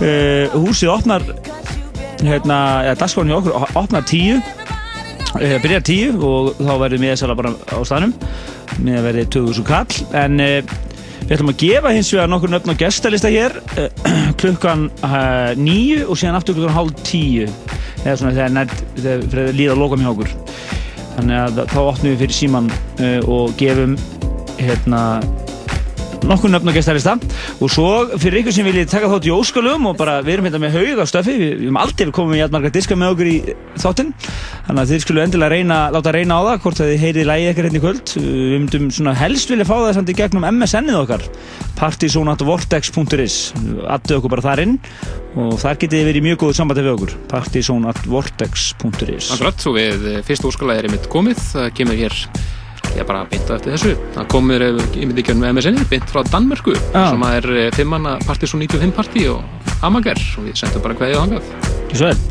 Uh, 0.01 1.82
hérna, 2.29 2.59
eða 2.87 2.99
dagskráin 3.03 3.33
hjá 3.33 3.39
okkur 3.41 3.77
opnar 3.79 4.07
tíu 4.09 4.39
uh, 4.39 5.59
byrjar 5.63 5.85
tíu 5.87 6.15
og 6.21 6.55
þá 6.61 6.73
verður 6.85 7.03
miðasala 7.03 7.37
bara 7.39 7.55
á 7.73 7.79
staðnum 7.87 8.15
miða 8.83 9.05
verði 9.05 9.27
2000 9.37 9.69
kall. 9.69 10.01
En 10.17 10.41
uh, 10.43 10.75
við 11.23 11.35
ætlum 11.37 11.53
að 11.53 11.61
gefa 11.63 11.95
hins 11.97 12.13
vegar 12.15 12.31
nokkur 12.33 12.53
nöfn 12.53 12.75
á 12.75 12.81
gestalista 12.83 13.33
hér 13.33 13.59
uh, 13.77 13.89
klukkan 14.41 14.89
uh, 15.05 15.53
nýju 15.59 16.07
og 16.07 16.21
síðan 16.21 16.39
aftur 16.41 16.59
klukkan 16.59 16.77
hálf 16.79 17.05
tíu. 17.07 17.49
Eða 18.03 18.17
svona 18.19 18.35
þegar, 18.35 18.57
nær, 18.57 18.73
þegar 18.99 19.53
líða 19.55 19.77
að 19.77 19.85
loka 19.85 20.01
með 20.01 20.13
okkur. 20.15 20.33
Þannig 21.13 21.39
að 21.39 21.63
þá 21.71 21.79
opnum 21.85 22.09
við 22.09 22.21
fyrir 22.25 22.35
síman 22.35 22.71
og 23.29 23.53
gefum 23.61 23.93
hérna 24.57 25.03
nokkur 26.29 26.53
nöfn 26.53 26.71
á 26.71 26.77
gestalista. 26.77 27.17
Og 27.63 27.71
svo 27.73 27.89
fyrir 28.17 28.43
ykkur 28.43 28.55
sem 28.55 28.67
viljið 28.67 28.91
taka 28.93 29.11
þátt 29.11 29.29
í 29.29 29.35
óskalum 29.35 29.89
og 29.91 29.99
bara 30.01 30.21
við 30.25 30.37
erum 30.37 30.49
hérna 30.49 30.63
með 30.63 30.77
haug 30.79 31.03
á 31.03 31.07
stöfi 31.11 31.35
við, 31.39 31.53
erum 31.67 31.81
aldrei 31.83 32.13
komið 32.15 32.33
með 32.33 32.43
jætmarga 32.43 32.73
diska 32.77 32.99
með 32.99 33.15
okkur 33.15 33.31
í 33.31 33.37
þáttinn. 33.83 34.13
Þannig 34.69 34.83
að 34.83 34.93
þið 34.93 35.05
skulle 35.07 35.27
endilega 35.27 35.55
reyna, 35.57 35.81
láta 35.95 36.15
reyna 36.15 36.39
á 36.39 36.43
það 36.49 36.63
hvort 36.65 36.83
þið 36.83 36.95
heyrið 37.03 37.29
lægi 37.31 37.51
ekkert 37.51 37.69
hérna 37.69 37.81
í 37.81 37.85
kvöld. 37.87 38.15
Við 38.23 38.57
myndum 38.59 38.89
svona 38.95 39.17
helst 39.19 39.53
vilja 39.53 39.69
fá 39.69 39.77
það 39.79 39.95
samt 39.99 40.13
í 40.13 40.19
gegnum 40.23 40.49
MSN-ið 40.53 41.01
okkar 41.03 41.27
partysonatvortex.is 41.83 43.37
addu 43.91 44.19
okkur 44.19 44.33
bara 44.37 44.45
þar 44.45 44.63
inn 44.67 44.75
og 45.41 45.55
þar 45.63 45.79
getið 45.81 46.09
verið 46.11 46.27
mjög 46.27 46.43
góðu 46.45 46.57
sambandi 46.59 46.85
við 46.85 46.95
okkur. 46.97 47.15
Partysonatvortex.is 47.33 49.31
Akkurat, 49.35 49.67
og 49.67 49.79
við 49.79 50.09
fyrsta 50.29 50.51
úrskalagi 50.51 50.83
er 50.83 50.91
einmitt 50.91 51.09
komið. 51.13 51.41
Það 51.53 51.71
kemur 51.79 51.99
hér 51.99 52.19
ég 52.97 53.07
bara 53.09 53.25
beint 53.31 53.49
á 53.51 53.57
eftir 53.57 53.75
þessu. 53.77 53.95
Það 54.17 54.29
komur 54.35 54.67
einmitt 54.67 55.23
ekki 55.23 55.35
um 55.37 55.47
MSN 55.53 55.83
beint 55.91 56.13
frá 56.13 56.23
Danmörku 56.29 56.77
Já. 56.77 57.09
sem 57.11 57.27
er 57.31 57.51
eh, 57.57 57.71
fimmanna 57.77 58.19
Partysón 58.27 58.63
95 58.65 58.95
partí 58.97 59.27
og 59.33 59.43
Amager 59.83 60.21
og 60.39 60.49
við 60.49 60.63
sendum 60.63 60.85
bara 60.85 60.99
hverju 60.99 61.21
þangað. 61.23 61.53
Svo 61.93 62.13
er 62.13 62.23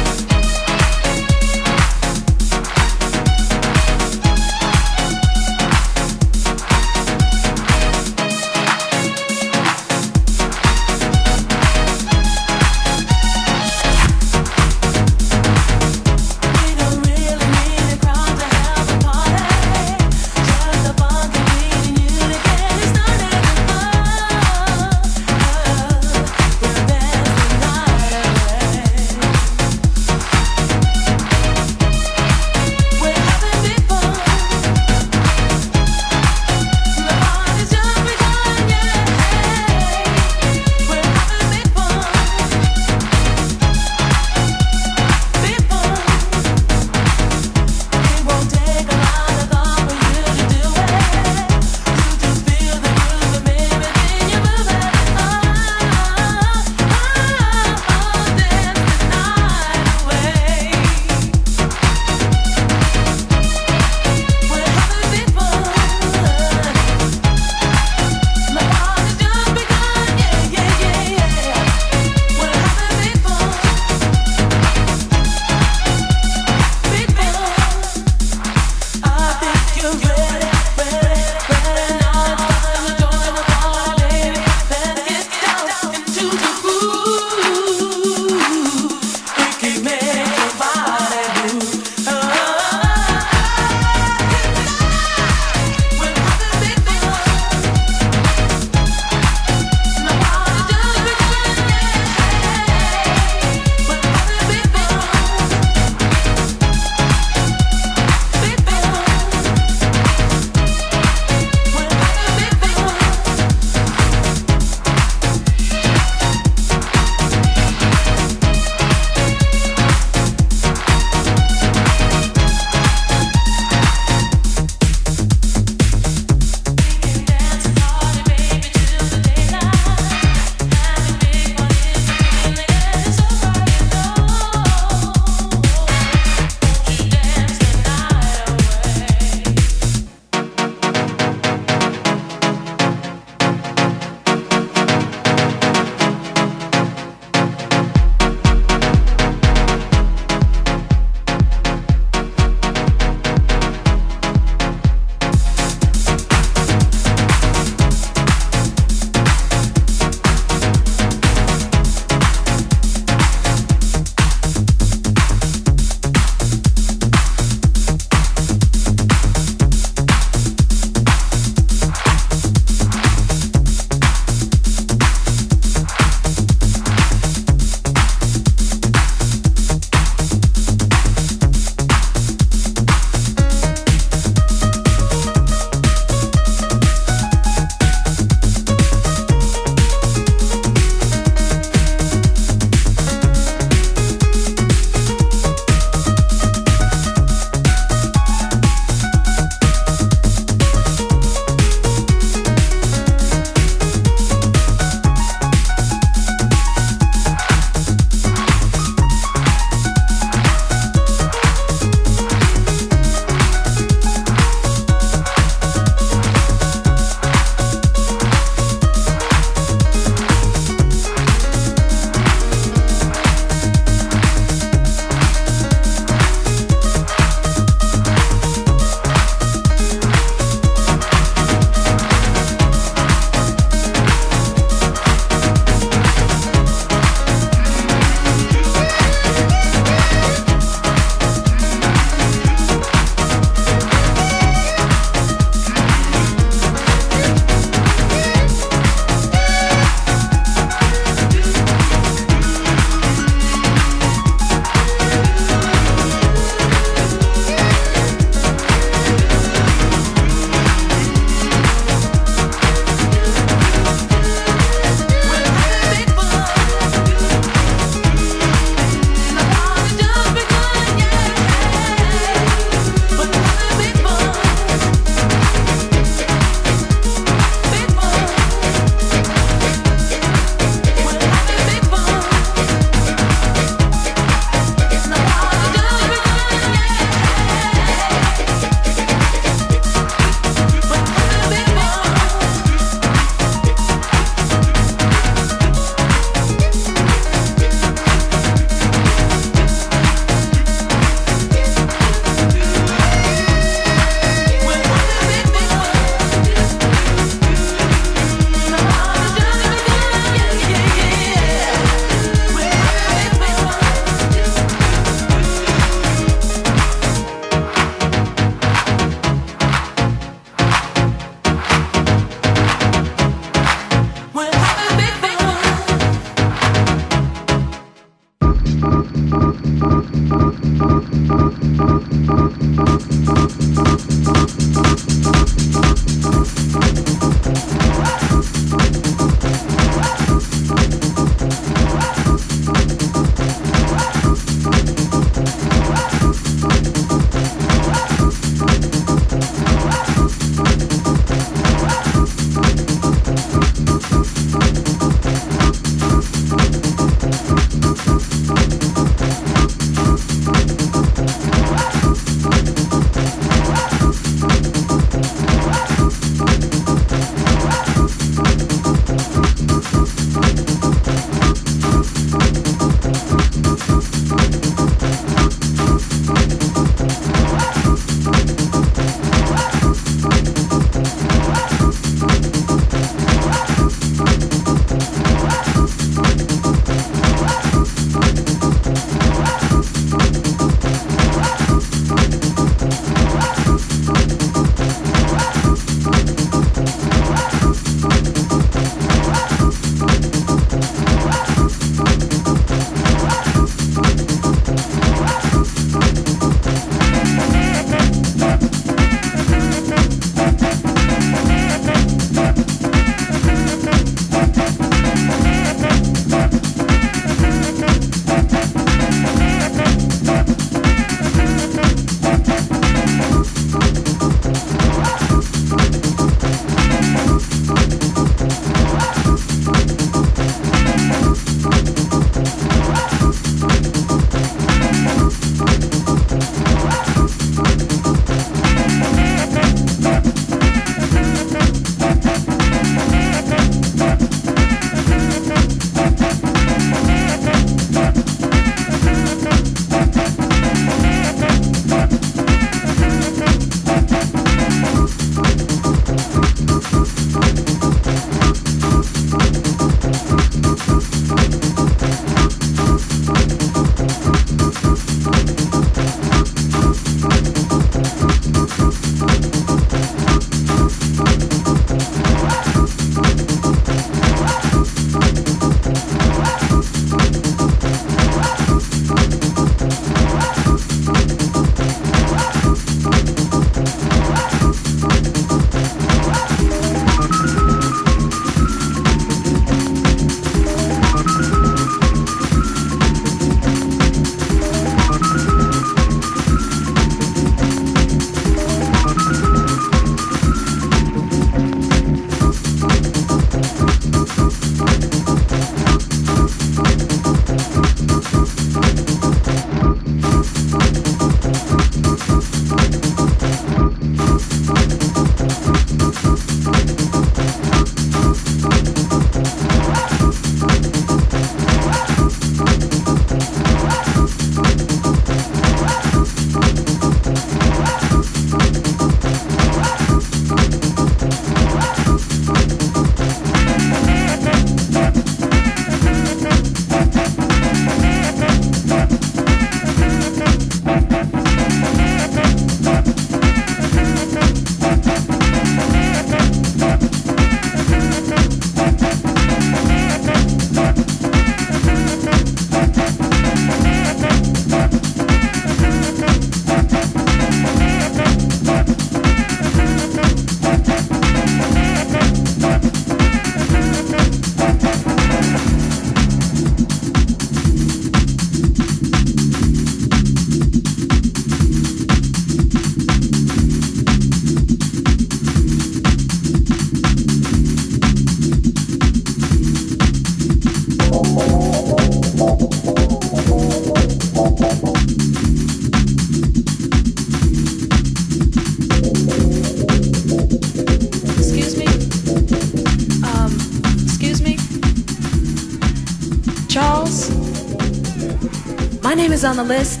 on 599.44 599.56
the 599.56 599.64
list? 599.64 600.00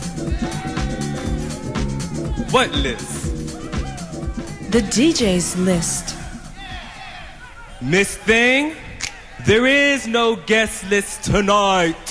What 2.52 2.70
list? 2.72 3.24
The 4.70 4.80
DJ's 4.80 5.56
list. 5.58 6.16
Miss 7.82 8.16
Thing, 8.16 8.74
there 9.44 9.66
is 9.66 10.06
no 10.06 10.36
guest 10.36 10.88
list 10.88 11.24
tonight. 11.24 12.03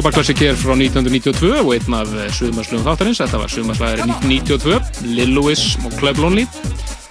frábærklassik 0.00 0.38
hér 0.40 0.56
frá 0.56 0.72
1992 0.72 1.58
og 1.60 1.74
einn 1.74 1.94
af 1.98 2.12
eh, 2.16 2.28
suðmarslugum 2.32 2.86
þáttarins, 2.86 3.18
þetta 3.20 3.40
var 3.42 3.50
suðmarslæðir 3.52 4.00
1992, 4.06 4.78
Lil 5.12 5.34
Louis 5.36 5.64
og 5.84 5.96
Club 6.00 6.22
Lonely 6.22 6.46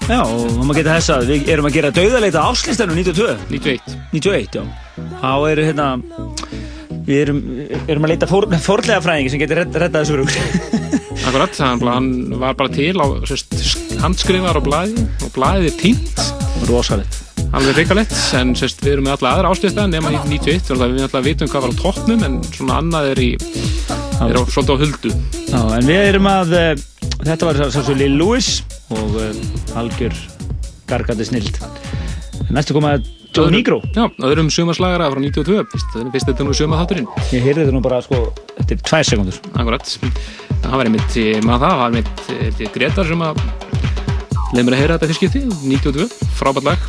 Já, 0.10 0.24
og 0.24 0.56
maður 0.64 0.80
getur 0.80 0.96
þess 0.96 1.12
að 1.14 1.28
við 1.30 1.52
erum 1.54 1.68
að 1.70 1.76
gera 1.76 1.92
dauðarleita 1.94 2.48
áslistanum 2.50 2.98
92 2.98 3.36
91 3.52 3.94
91, 4.16 4.58
já. 4.58 4.64
Há 5.22 5.34
eru 5.52 5.68
hérna 5.68 5.88
við 7.06 7.22
erum, 7.28 7.46
erum 7.86 8.10
að 8.10 8.16
leita 8.16 8.32
fór, 8.32 8.50
fórlega 8.58 9.06
fræðingi 9.06 9.36
sem 9.36 9.44
getur 9.44 9.62
redd, 9.62 9.80
reddað 9.86 10.10
þessu 10.10 10.18
verður 10.18 10.84
Akkurat, 11.30 11.62
hann 11.62 12.20
var 12.42 12.58
bara 12.58 12.74
til 12.74 12.96
á, 12.98 13.06
sérst, 13.30 13.54
handskriðar 14.02 14.58
á 14.58 14.62
blæði 14.66 15.10
og 15.28 15.34
blæði 15.38 15.76
tínt 15.78 16.30
Rósalegt 16.66 17.19
alveg 17.56 17.80
reikalegt, 17.80 18.14
en 18.38 18.52
sérst, 18.58 18.82
við 18.86 18.96
erum 18.96 19.08
með 19.08 19.16
alla 19.18 19.34
aðra 19.34 19.52
ástöðsta 19.54 19.86
nema 19.90 20.12
í 20.14 20.20
91 20.30 20.72
og 20.74 20.82
það 20.82 20.92
við 20.94 21.06
alltaf 21.06 21.26
vitum 21.26 21.50
hvað 21.50 21.66
var 21.66 21.74
á 21.74 21.80
toppnum 21.82 22.26
en 22.28 22.36
svona 22.46 22.80
annað 22.84 23.12
er 23.14 23.22
í 23.24 23.30
er 23.40 24.38
á, 24.38 24.42
svolítið 24.46 24.74
á 24.76 24.82
huldu. 24.84 25.14
Já, 25.50 25.62
en 25.80 25.88
við 25.90 26.02
erum 26.04 26.30
að 26.30 26.54
uh, 26.60 26.68
þetta 27.26 27.50
var 27.50 27.62
svo 27.74 27.96
Lil 27.98 28.12
Louis 28.20 28.50
og 28.94 29.16
uh, 29.18 29.80
algjör 29.82 30.18
gargandi 30.90 31.26
snild. 31.26 31.58
Næstu 32.54 32.78
koma 32.78 32.98
Joe 33.34 33.50
Negro. 33.54 33.80
Já, 33.94 34.08
öðrum 34.26 34.50
sumarslagara 34.54 35.10
frá 35.14 35.22
92 35.22 35.66
fyrst, 35.70 35.98
þetta 36.26 36.42
er 36.42 36.48
nú 36.48 36.56
sumar 36.58 36.82
þátturinn 36.82 37.10
ég 37.30 37.44
heyrði 37.46 37.68
þetta 37.68 37.76
nú 37.76 37.82
bara 37.86 38.00
sko 38.02 38.24
eftir 38.58 38.82
tvær 38.82 39.06
sekundur 39.06 39.38
Akkurat, 39.54 39.92
það 40.64 40.74
var 40.74 40.90
einmitt 40.90 41.20
eh, 41.22 41.38
maður 41.46 41.62
það, 41.62 41.68
það 41.68 41.84
var 41.84 41.94
einmitt 41.94 42.64
Gretar 42.74 43.12
sem 43.12 43.28
að 43.28 43.44
leið 44.56 44.64
mér 44.66 44.80
að 44.80 44.82
heyra 44.82 44.98
þetta 44.98 45.12
fyrst 45.12 45.22
skipti 45.22 45.44
92, 45.62 46.10
frábært 46.40 46.72
lag 46.72 46.89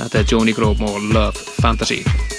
Þetta 0.00 0.22
er 0.22 0.28
Joe 0.32 0.48
Negro 0.48 0.72
og 0.72 1.00
Love 1.12 1.48
Fantasy 1.60 2.29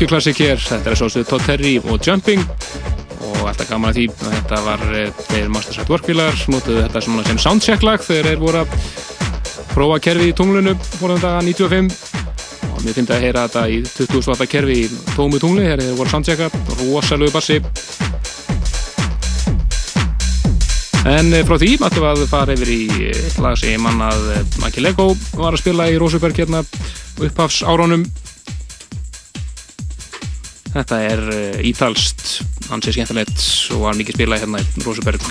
Já, 0.00 0.04
algjör 0.06 0.16
klassik 0.16 0.38
hér, 0.40 0.56
þetta 0.56 0.88
er 0.88 0.96
svo 0.96 1.06
stuð 1.12 1.26
Todd 1.28 1.42
Terry 1.44 1.70
og 1.76 2.00
Jumping. 2.00 2.40
Og 3.20 3.42
alltaf 3.50 3.68
gaman 3.68 3.90
að 3.90 3.98
því 3.98 4.04
að 4.08 4.30
þetta 4.32 4.60
var 4.64 4.84
eh, 4.96 5.10
þeir 5.26 5.48
Masterside 5.52 5.92
Workfélagar, 5.92 6.38
notuðu 6.48 6.84
þetta 6.86 7.02
svona 7.04 7.24
sem 7.26 7.40
soundcheck 7.42 7.84
lag 7.84 8.00
þegar 8.00 8.30
þeir 8.30 8.40
voru 8.40 8.62
að 8.62 8.78
prófa 9.74 9.98
kerfi 10.06 10.30
í 10.30 10.36
tunglunu 10.38 10.72
voruðum 11.02 11.20
daga 11.20 11.42
95 11.44 11.90
og 12.70 12.80
mér 12.80 12.96
finnst 12.96 13.12
að 13.12 13.26
heyra 13.26 13.42
þetta 13.44 13.64
í 13.68 13.82
20 13.90 14.30
watt 14.30 14.46
kerfi 14.54 14.78
í 14.78 14.86
tómu 15.18 15.42
tungli 15.42 15.66
þegar 15.66 15.84
þeir 15.84 16.00
voru 16.00 16.14
soundchecka, 16.14 16.48
rosalegu 16.78 17.36
bassi. 17.36 17.60
En 21.12 21.28
eh, 21.28 21.44
frá 21.44 21.60
því 21.60 21.74
mættum 21.84 22.06
við 22.06 22.14
að 22.14 22.24
fara 22.32 22.56
yfir 22.56 22.72
í 22.72 22.80
eitt 23.10 23.36
lag 23.44 23.60
sem 23.60 23.76
ég 23.76 23.84
mann 23.84 24.00
að 24.08 24.32
eh, 24.38 24.42
Maki 24.64 24.80
Lego 24.80 25.10
var 25.36 25.52
að 25.52 25.60
spila 25.66 25.92
í 25.92 26.00
Rósuberg 26.00 26.40
hérna 26.40 26.64
upphafs 27.20 27.60
árunum 27.68 28.08
Þetta 30.70 31.00
er 31.02 31.22
uh, 31.26 31.60
ítalst, 31.66 32.40
hans 32.70 32.86
er 32.86 32.94
skemmtilegt 32.94 33.46
og 33.74 33.86
var 33.88 33.98
mikið 33.98 34.20
spilað 34.20 34.44
hérna 34.44 34.62
í 34.62 34.84
Rósuberg 34.86 35.24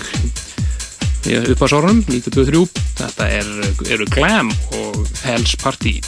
upphafs 1.29 1.75
árunum 1.75 1.99
1923. 2.07 2.63
Þetta 2.99 3.27
er, 3.39 3.49
eru 3.91 4.07
Glam 4.11 4.53
og 4.79 5.03
Hells 5.25 5.55
Party 5.59 5.99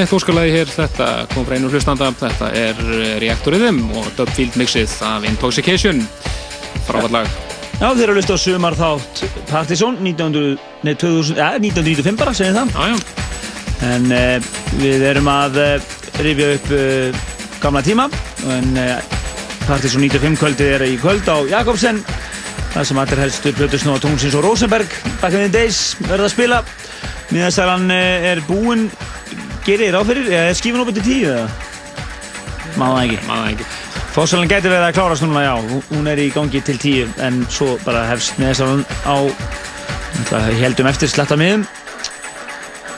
enn 0.00 0.06
eitt 0.06 0.16
óskalagi 0.16 0.52
hér, 0.54 0.70
þetta 0.72 1.06
kom 1.34 1.44
frá 1.44 1.58
einu 1.58 1.68
hlustanda, 1.68 2.06
þetta 2.16 2.46
er 2.56 2.78
eh, 2.80 3.16
Reactor 3.20 3.52
Rhythm 3.52 3.90
og 4.00 4.06
Dubfield 4.16 4.54
mixið 4.56 4.94
af 5.04 5.26
Intoxication, 5.28 6.00
frábært 6.86 7.12
lag. 7.12 7.34
Já, 7.74 7.90
þeir 7.96 8.04
eru 8.06 8.14
að 8.14 8.18
lusta 8.20 8.36
á 8.36 8.40
sumar 8.40 8.76
þátt 8.78 9.20
Partizón 9.50 9.98
1900, 10.00 10.54
nei, 10.86 10.94
2000, 11.00 11.36
ja, 11.36 11.50
1995 11.58 12.20
bara, 12.20 12.32
segjum 12.36 12.56
það. 12.56 12.72
Já, 12.72 12.94
já. 12.94 13.26
En 13.90 14.08
uh, 14.12 14.48
við 14.80 15.04
erum 15.10 15.30
að 15.32 15.60
uh, 15.60 15.92
rifja 16.24 16.48
upp 16.56 16.72
uh, 16.76 17.20
gamla 17.60 17.84
tíma 17.84 18.08
en 18.56 18.72
uh, 18.80 18.96
Partizón 19.66 20.06
95 20.06 20.40
kvöldið 20.40 20.74
er 20.78 20.86
í 20.88 20.96
kvöld 21.00 21.28
á 21.28 21.44
Jakobsen 21.58 22.00
þar 22.72 22.88
sem 22.88 23.04
allir 23.04 23.24
helstu 23.26 23.52
Plötusnóa 23.56 24.00
Tónsins 24.00 24.36
og 24.38 24.48
Rosenberg 24.48 24.88
back 25.20 25.36
in 25.36 25.44
the 25.44 25.52
days 25.52 25.92
verða 26.06 26.30
að 26.30 26.34
spila 26.38 26.64
miðastalan 27.34 27.88
uh, 27.92 28.28
er 28.32 28.44
búinn 28.48 28.88
gerir 29.66 29.90
þér 29.90 29.98
áfyrir, 30.00 30.28
eða 30.30 30.48
er 30.50 30.58
skífin 30.58 30.82
opið 30.84 30.98
til 31.00 31.06
tíu 31.08 31.30
eða? 31.34 31.48
Má 32.78 32.86
það 32.86 33.00
ekki. 33.04 33.18
Má 33.26 33.34
það 33.34 33.48
ekki. 33.52 33.68
Fósalan 34.14 34.50
getur 34.50 34.72
verið 34.74 34.88
að 34.88 34.96
klárast 34.98 35.22
núna, 35.26 35.42
já, 35.46 35.54
hún- 35.90 36.08
er 36.10 36.18
í 36.18 36.30
gangi 36.34 36.60
til 36.66 36.78
tíu 36.82 37.08
en 37.22 37.44
svo 37.50 37.78
bara 37.84 38.06
hefst 38.10 38.38
miðastalan 38.38 38.84
á 39.06 39.16
heldum 40.60 40.86
eftir 40.90 41.08
sletta 41.08 41.36
miðum 41.38 41.62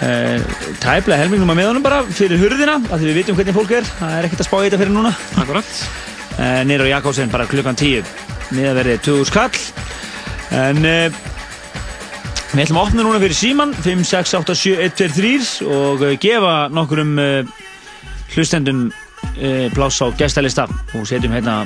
uh, 0.02 0.38
tæplega 0.82 1.18
helmingnum 1.20 1.52
að 1.52 1.58
miðanum 1.60 1.84
bara 1.84 2.00
fyrir 2.08 2.40
hurðina 2.40 2.78
af 2.88 2.96
því 2.98 3.10
við 3.10 3.18
vitum 3.20 3.36
hvernig 3.38 3.54
fólk 3.56 3.74
er, 3.78 3.84
það 4.00 4.16
er 4.18 4.28
ekkert 4.28 4.44
að 4.44 4.48
spá 4.48 4.56
í 4.58 4.64
þetta 4.68 4.80
fyrir 4.82 4.94
núna. 4.96 5.12
Akkurat. 5.42 5.72
uh, 6.38 6.62
Nýra 6.68 6.86
og 6.88 6.92
Jakobsen 6.94 7.30
bara 7.32 7.46
klukkan 7.50 7.76
10 7.78 8.02
miðaverðið 8.56 9.04
2000 9.06 9.36
kall 9.36 9.56
en 10.62 10.84
uh, 10.84 11.20
við 12.52 12.64
ætlum 12.66 12.78
að 12.80 12.88
opna 12.88 13.04
núna 13.06 13.20
fyrir 13.22 13.36
síman 13.38 13.70
5, 13.80 14.02
6, 14.08 14.34
8, 14.42 14.56
7, 14.60 14.72
1, 14.84 14.96
2, 14.98 15.08
3 15.16 15.70
og 15.72 16.02
uh, 16.04 16.12
gefa 16.20 16.54
nokkurum 16.72 17.12
uh, 17.20 17.52
hlustendum 18.34 18.86
uh, 18.90 19.66
pláss 19.72 20.02
á 20.04 20.06
gestalista. 20.20 20.66
Og 20.96 21.06
setjum 21.08 21.32
hérna 21.32 21.62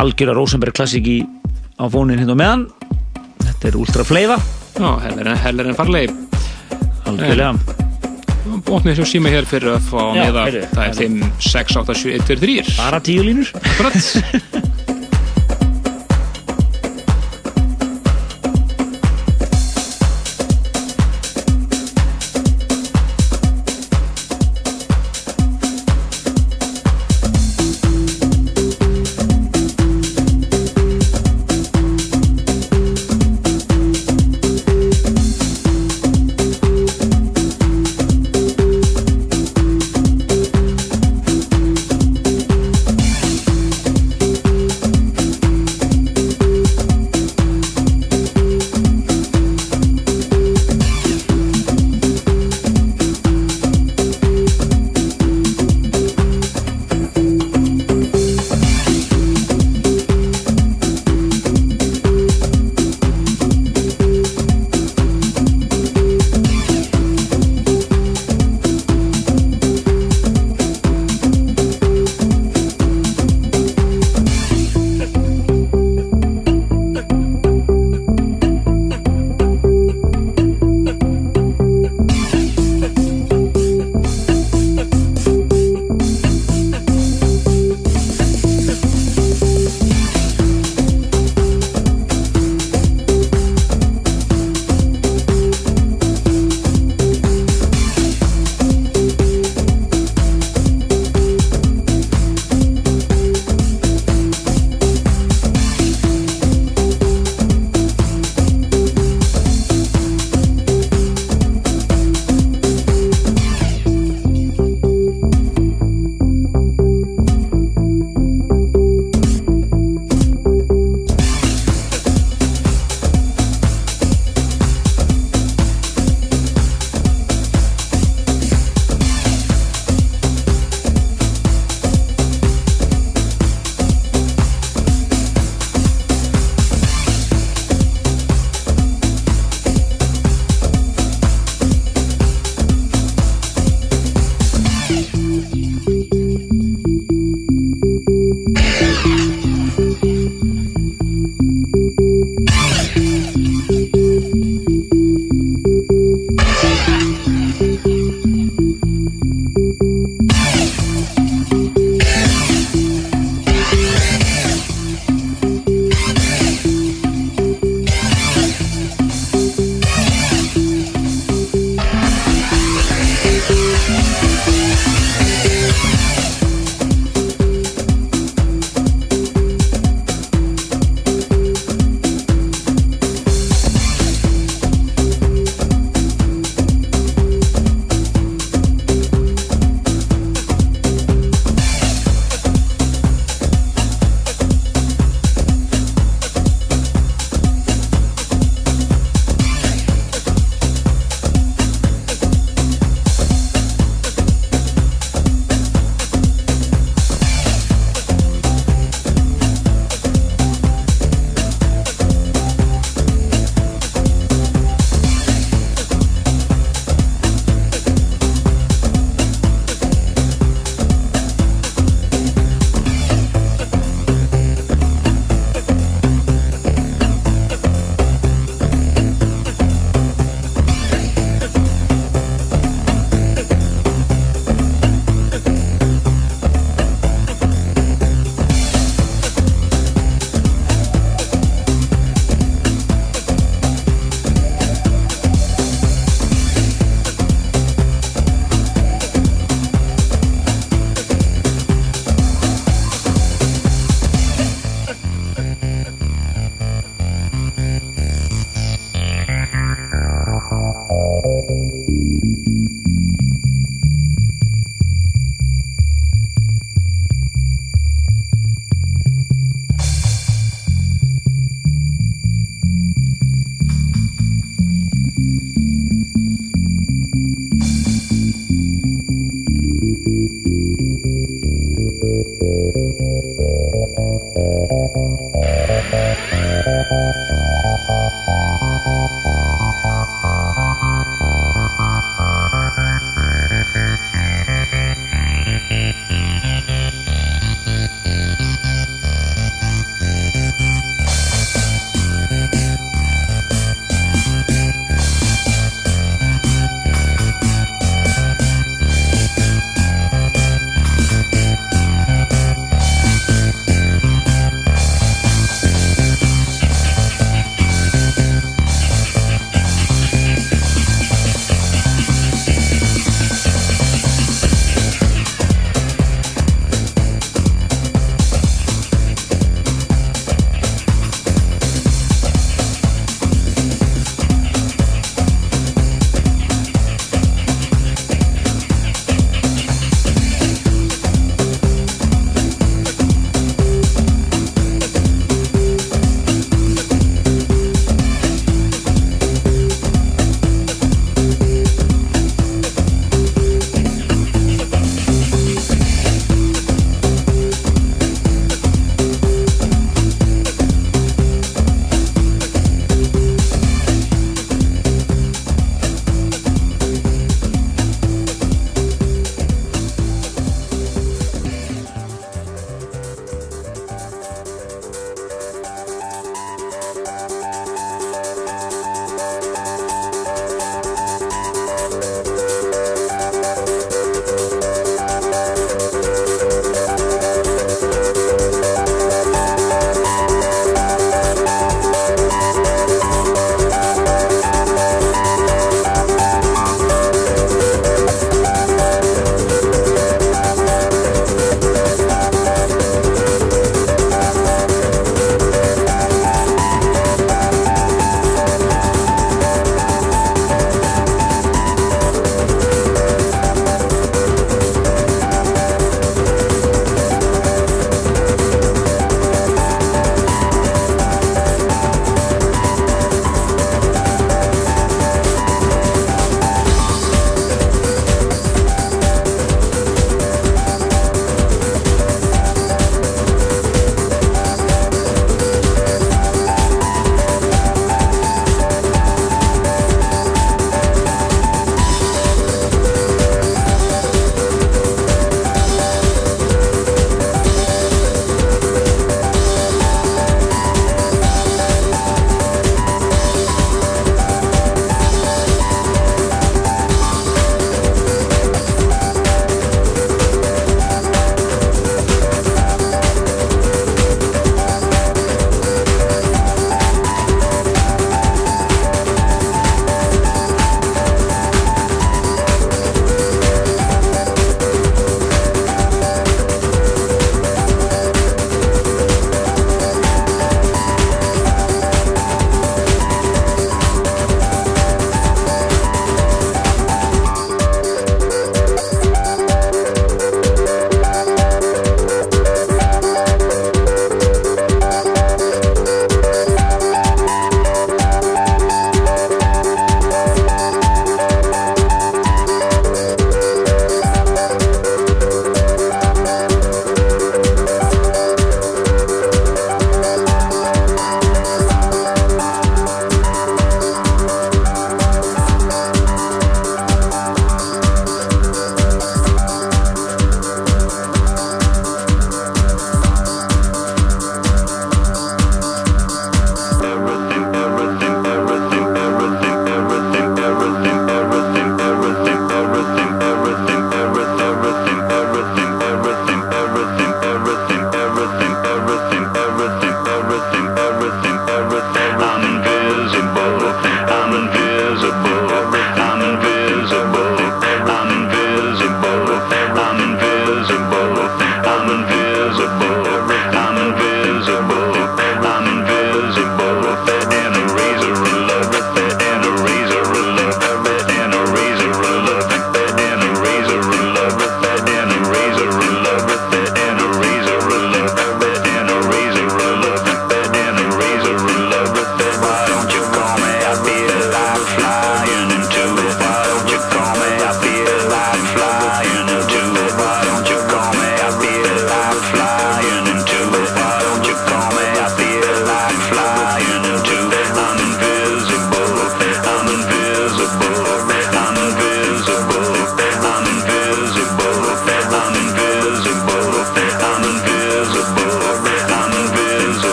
algjöra 0.00 0.36
Rosenberg 0.36 0.76
klassik 0.76 1.08
í 1.08 1.18
á 1.76 1.84
fónin 1.92 2.20
hérna 2.22 2.36
á 2.36 2.40
meðan. 2.40 2.66
Þetta 3.44 3.70
er 3.70 3.80
Ultra 3.80 4.04
Fleiva 4.04 4.36
Já, 4.76 4.90
heller 5.06 5.30
en, 5.32 5.38
heller 5.44 5.70
en 5.72 5.76
farlegi. 5.78 6.12
algjörlega. 7.06 7.54
Bóknir 8.66 8.94
svo 8.94 9.04
síma 9.08 9.30
hér 9.32 9.46
fyrir 9.48 9.72
að 9.74 9.88
fá 9.88 10.02
Já, 10.14 10.26
meða, 10.28 10.44
það 10.70 10.84
er 10.86 10.98
5, 11.00 11.16
6, 11.48 11.78
8, 11.82 11.96
7, 12.02 12.12
1, 12.20 12.26
2, 12.30 12.36
3. 12.44 12.76
bara 12.78 13.00
tíu 13.04 13.24
línur. 13.26 13.52
Akkurat. 13.60 13.96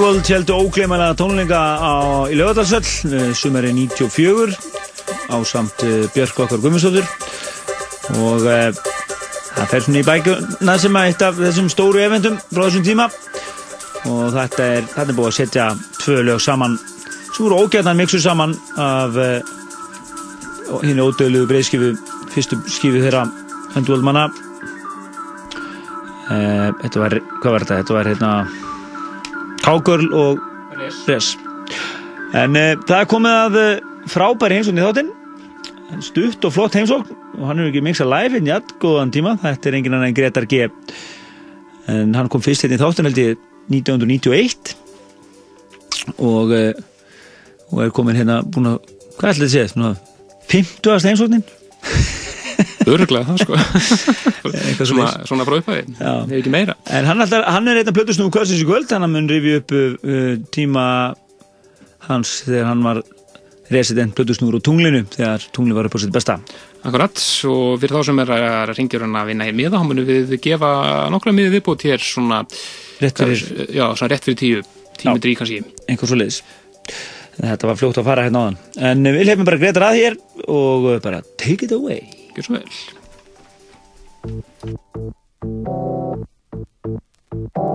Underworld 0.00 0.28
heldur 0.32 0.56
ógleymanlega 0.64 1.12
tónleika 1.12 1.58
á, 1.76 2.24
í 2.32 2.34
Laugadalsvöll 2.40 3.34
sumari 3.36 3.68
94 3.76 4.56
á 5.28 5.36
samt 5.44 5.82
uh, 5.84 6.08
Björk 6.14 6.38
okkar 6.40 6.56
Gummistóttur 6.62 7.04
og 8.16 8.40
uh, 8.48 8.72
það 9.58 9.68
fer 9.68 9.84
svona 9.84 10.00
í 10.00 10.06
bækuna 10.08 10.76
sem 10.80 10.96
að 10.96 11.04
eitt 11.10 11.24
af 11.26 11.36
þessum 11.36 11.68
stóru 11.68 12.00
eventum 12.00 12.38
frá 12.46 12.62
þessum 12.62 12.86
tíma 12.86 13.10
og 14.08 14.32
þetta 14.38 14.70
er, 14.78 14.88
þetta 14.94 15.04
er 15.04 15.18
búið 15.18 15.28
að 15.28 15.36
setja 15.36 15.66
tvö 15.98 16.16
lög 16.30 16.40
saman 16.46 16.80
sem 17.34 17.42
voru 17.42 17.60
ógætnan 17.60 18.00
mixur 18.00 18.24
saman 18.24 18.56
af 18.80 19.20
uh, 19.20 19.44
hinn 20.80 21.04
ódöðlugu 21.04 21.44
breyðskifu 21.52 21.92
fyrstu 22.32 22.56
skifu 22.72 23.04
þeirra 23.04 23.28
Underworld 23.74 24.08
manna 24.08 24.24
uh, 26.32 26.72
þetta 26.86 27.04
var, 27.04 27.20
hvað 27.44 27.52
var 27.58 27.68
þetta? 27.68 27.80
Þetta 27.84 28.00
var 28.00 28.12
hérna 28.14 28.32
Cowgirl 29.70 30.10
og 30.18 30.40
Res. 31.06 31.36
En 32.34 32.56
uh, 32.58 32.72
það 32.88 32.96
er 32.96 33.08
komið 33.10 33.36
að 33.36 33.58
uh, 33.60 33.68
frábæri 34.10 34.56
heimsókn 34.58 34.80
í 34.80 34.82
þáttinn. 34.82 35.10
Stutt 36.02 36.46
og 36.48 36.54
flott 36.54 36.74
heimsókn. 36.78 37.18
Og 37.38 37.44
hann 37.46 37.62
er 37.62 37.70
ekki 37.70 37.82
miksa 37.84 38.06
live 38.08 38.40
inn 38.40 38.48
í 38.50 38.54
all 38.54 38.64
góðan 38.82 39.12
tíma. 39.14 39.36
Þetta 39.42 39.70
er 39.70 39.76
engin 39.78 39.94
annan 39.94 40.10
en 40.10 40.16
Gretar 40.16 40.48
G. 40.50 40.66
En 41.90 42.14
hann 42.18 42.30
kom 42.32 42.42
fyrst 42.42 42.66
hérna 42.66 42.80
í 42.80 42.82
þáttinn 42.82 43.10
held 43.10 43.20
ég 43.22 43.46
1991 43.70 44.74
og 46.18 46.50
uh, 46.56 46.70
og 47.70 47.84
er 47.84 47.92
komin 47.94 48.18
hérna 48.18 48.40
búin 48.42 48.72
að 48.72 48.80
hvað 49.20 49.36
ætlaði 49.36 49.46
að 49.46 49.54
segja, 49.54 49.70
svona 49.70 49.92
50. 50.50 51.06
heimsóknin? 51.06 51.44
Öruglega 52.90 53.28
það 53.28 53.44
sko. 53.44 53.52
Svona, 54.90 55.10
svona 55.28 55.44
frá 55.46 55.60
upphæði 55.60 55.82
Já. 55.94 56.12
Ef 56.24 56.38
ekki 56.40 56.50
meira 56.52 56.74
En 56.90 57.06
hann, 57.06 57.20
alltaf, 57.22 57.44
hann 57.46 57.68
er 57.70 57.78
einn 57.80 57.88
af 57.90 57.94
plötusnúðu 57.94 58.32
kvöldsins 58.34 58.62
í 58.64 58.66
kvöld 58.66 58.90
hann 58.90 59.06
mun 59.12 59.28
rifja 59.30 59.60
upp 59.60 59.70
uh, 59.76 60.34
tíma 60.54 60.84
hans 62.08 62.32
þegar 62.48 62.66
hann 62.72 62.82
var 62.82 62.98
resident 63.70 64.16
plötusnúður 64.18 64.58
á 64.58 64.66
tunglinu 64.66 65.04
þegar 65.12 65.44
tunglinu 65.54 65.76
var 65.78 65.86
upp 65.86 65.94
á 65.94 66.02
sitt 66.02 66.10
besta. 66.14 66.34
Akkurat, 66.82 67.14
og 67.46 67.76
fyrir 67.78 67.94
þá 67.94 68.00
sem 68.08 68.22
er 68.24 68.32
að 68.34 68.72
ringjur 68.74 69.04
hann 69.06 69.18
að 69.20 69.28
vinna 69.30 69.46
í 69.46 69.54
miða, 69.54 69.78
þá 69.78 69.86
munum 69.86 70.08
við 70.08 70.34
gefa 70.42 70.70
nokkra 71.14 71.34
miði 71.36 71.52
viðbútt 71.58 71.84
hér 71.86 72.02
svona 72.02 72.38
Rétt 73.00 73.20
fyrir- 73.22 73.70
Já, 73.70 73.86
svona 73.94 74.10
rétt 74.14 74.26
fyrir 74.26 74.40
tíu 74.42 74.58
Tími 75.00 75.16
drí 75.22 75.32
kannski. 75.38 75.60
Einhver 75.88 76.10
svo 76.10 76.18
leiðis 76.18 76.40
Þetta 77.40 77.68
var 77.70 77.78
fljótt 77.80 78.00
að 78.02 78.08
fara 78.10 78.24
hérna 78.26 78.42
á 78.42 78.44
hann 78.50 78.58
En 78.90 79.06
við 79.14 79.30
hefum 79.30 79.46
bara 79.48 79.60
greitar 79.62 79.86
að 79.86 80.00
hér 80.00 80.18
og 80.48 80.90
uh, 80.90 80.98
bara 81.04 81.22
take 81.40 81.64
it 81.68 81.72
away. 81.76 82.02
Gjör 82.34 82.44
svo 82.50 82.58
vel 82.58 82.68
you 87.32 87.70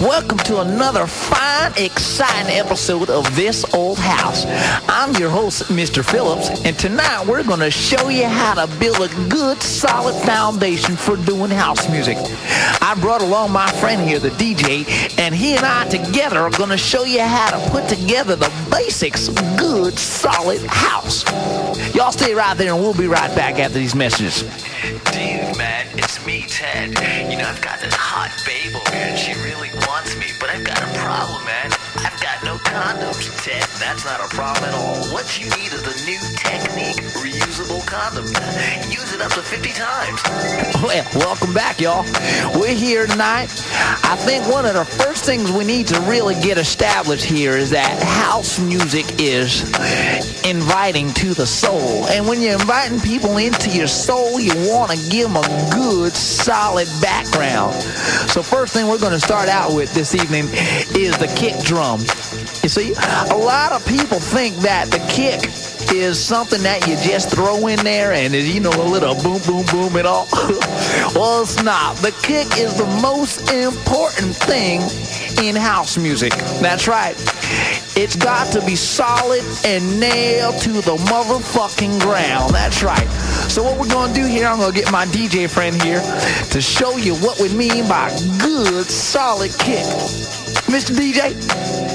Welcome 0.00 0.36
to 0.40 0.60
another 0.60 1.06
fine, 1.06 1.72
exciting 1.78 2.54
episode 2.54 3.08
of 3.08 3.34
This 3.34 3.64
Old 3.72 3.98
House. 3.98 4.44
I'm 4.90 5.14
your 5.14 5.30
host, 5.30 5.62
Mr. 5.64 6.04
Phillips, 6.04 6.50
and 6.66 6.78
tonight 6.78 7.24
we're 7.26 7.42
going 7.42 7.60
to 7.60 7.70
show 7.70 8.10
you 8.10 8.26
how 8.26 8.66
to 8.66 8.78
build 8.78 9.00
a 9.00 9.08
good, 9.30 9.62
solid 9.62 10.14
foundation 10.26 10.96
for 10.96 11.16
doing 11.16 11.50
house 11.50 11.90
music. 11.90 12.18
I 12.82 12.94
brought 13.00 13.22
along 13.22 13.52
my 13.52 13.70
friend 13.72 14.06
here, 14.06 14.18
the 14.18 14.28
DJ, 14.30 15.18
and 15.18 15.34
he 15.34 15.56
and 15.56 15.64
I 15.64 15.88
together 15.88 16.40
are 16.40 16.50
going 16.50 16.70
to 16.70 16.76
show 16.76 17.04
you 17.04 17.22
how 17.22 17.58
to 17.58 17.70
put 17.70 17.88
together 17.88 18.36
the 18.36 18.52
basics 18.70 19.28
of 19.28 19.36
good, 19.56 19.98
solid 19.98 20.60
house. 20.66 21.24
Y'all 21.94 22.12
stay 22.12 22.34
right 22.34 22.56
there, 22.58 22.74
and 22.74 22.82
we'll 22.82 22.92
be 22.92 23.06
right 23.06 23.34
back 23.34 23.58
after 23.58 23.78
these 23.78 23.94
messages. 23.94 24.42
It's 26.16 26.24
me, 26.24 26.44
Ted. 26.48 26.88
You 27.30 27.36
know, 27.36 27.44
I've 27.44 27.60
got 27.60 27.78
this 27.80 27.92
hot 27.92 28.32
babe 28.46 28.74
over 28.74 28.90
here, 28.96 29.08
and 29.12 29.18
she 29.18 29.34
really 29.44 29.68
wants 29.86 30.16
me, 30.16 30.24
but 30.40 30.48
I've 30.48 30.64
got 30.64 30.80
a 30.80 30.88
problem, 30.96 31.44
man. 31.44 31.70
I've 31.96 32.18
got 32.22 32.42
no 32.42 32.56
condoms, 32.56 33.28
Ted. 33.44 33.65
That's 33.86 34.04
not 34.04 34.18
a 34.18 34.34
problem 34.34 34.64
at 34.64 34.74
all. 34.74 34.96
What 35.14 35.38
you 35.38 35.46
need 35.50 35.72
is 35.72 35.80
the 35.80 35.94
new 36.06 36.18
technique, 36.34 36.96
reusable 37.22 37.86
condom. 37.86 38.26
Use 38.90 39.12
it 39.14 39.20
up 39.20 39.30
to 39.34 39.40
50 39.40 39.70
times. 39.70 40.20
Well, 40.82 41.06
welcome 41.14 41.54
back, 41.54 41.80
y'all. 41.80 42.02
We're 42.58 42.74
here 42.74 43.06
tonight. 43.06 43.46
I 44.02 44.16
think 44.18 44.44
one 44.48 44.66
of 44.66 44.74
the 44.74 44.84
first 44.84 45.24
things 45.24 45.52
we 45.52 45.64
need 45.64 45.86
to 45.86 46.00
really 46.00 46.34
get 46.34 46.58
established 46.58 47.24
here 47.24 47.52
is 47.52 47.70
that 47.70 48.02
house 48.02 48.58
music 48.58 49.06
is 49.20 49.62
inviting 50.44 51.12
to 51.14 51.32
the 51.34 51.46
soul. 51.46 52.06
And 52.06 52.26
when 52.26 52.42
you're 52.42 52.54
inviting 52.54 52.98
people 53.00 53.36
into 53.36 53.70
your 53.70 53.86
soul, 53.86 54.40
you 54.40 54.52
want 54.68 54.90
to 54.90 55.10
give 55.10 55.32
them 55.32 55.36
a 55.36 55.70
good, 55.72 56.12
solid 56.12 56.88
background. 57.00 57.74
So, 58.30 58.42
first 58.42 58.74
thing 58.74 58.88
we're 58.88 58.98
going 58.98 59.12
to 59.12 59.20
start 59.20 59.48
out 59.48 59.74
with 59.74 59.94
this 59.94 60.16
evening 60.16 60.46
is 60.94 61.16
the 61.18 61.32
kick 61.36 61.56
drum. 61.62 62.00
You 62.66 62.70
see, 62.70 62.94
a 63.30 63.36
lot 63.36 63.70
of 63.70 63.86
people 63.86 64.18
think 64.18 64.56
that 64.56 64.90
the 64.90 64.98
kick 65.06 65.38
is 65.94 66.18
something 66.18 66.60
that 66.64 66.84
you 66.88 66.96
just 66.96 67.30
throw 67.30 67.68
in 67.68 67.78
there 67.84 68.10
and 68.10 68.34
you 68.34 68.58
know, 68.58 68.72
a 68.72 68.88
little 68.90 69.14
boom, 69.14 69.38
boom, 69.46 69.64
boom 69.66 69.94
and 69.94 70.04
all. 70.04 70.26
well, 71.14 71.42
it's 71.42 71.62
not. 71.62 71.94
The 71.98 72.10
kick 72.24 72.58
is 72.58 72.76
the 72.76 72.86
most 73.00 73.52
important 73.52 74.34
thing 74.34 74.80
in 75.46 75.54
house 75.54 75.96
music. 75.96 76.32
That's 76.58 76.88
right. 76.88 77.14
It's 77.94 78.16
got 78.16 78.50
to 78.54 78.60
be 78.66 78.74
solid 78.74 79.44
and 79.64 80.00
nailed 80.00 80.60
to 80.62 80.72
the 80.72 80.96
motherfucking 81.06 82.00
ground. 82.00 82.52
That's 82.52 82.82
right. 82.82 83.06
So 83.46 83.62
what 83.62 83.78
we're 83.78 83.94
going 83.94 84.12
to 84.12 84.20
do 84.20 84.26
here, 84.26 84.48
I'm 84.48 84.58
to 84.58 84.76
get 84.76 84.90
my 84.90 85.06
DJ 85.06 85.48
friend 85.48 85.80
here 85.80 86.00
to 86.50 86.60
show 86.60 86.96
you 86.96 87.14
what 87.14 87.38
we 87.38 87.48
mean 87.54 87.88
by 87.88 88.10
good, 88.40 88.86
solid 88.86 89.56
kick. 89.56 89.86
Mr. 90.66 90.96
DJ? 90.96 91.85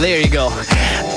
There 0.00 0.18
you 0.18 0.30
go. 0.30 0.48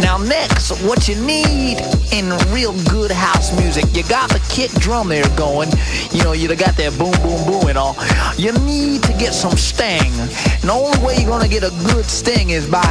Now, 0.02 0.18
next, 0.18 0.72
what 0.84 1.08
you 1.08 1.16
need 1.16 1.80
in 2.12 2.30
real 2.52 2.74
good 2.90 3.12
house 3.12 3.58
music, 3.58 3.86
you 3.94 4.04
got 4.04 4.30
the 4.30 4.46
kick 4.50 4.72
drum 4.72 5.08
there 5.08 5.24
going. 5.38 5.70
You 6.12 6.24
know, 6.24 6.34
you 6.34 6.54
got 6.56 6.76
that 6.76 6.98
boom, 6.98 7.14
boom, 7.24 7.46
boom 7.48 7.70
and 7.70 7.78
all. 7.78 7.96
You 8.38 8.52
need 8.66 9.04
to 9.04 9.14
get 9.14 9.34
some 9.34 9.56
sting. 9.56 10.12
And 10.20 10.70
the 10.70 10.74
only 10.74 11.00
way 11.00 11.16
you're 11.18 11.30
going 11.30 11.44
to 11.44 11.50
get 11.50 11.64
a 11.64 11.72
good 11.94 12.06
sting 12.06 12.50
is 12.50 12.68
by 12.68 12.84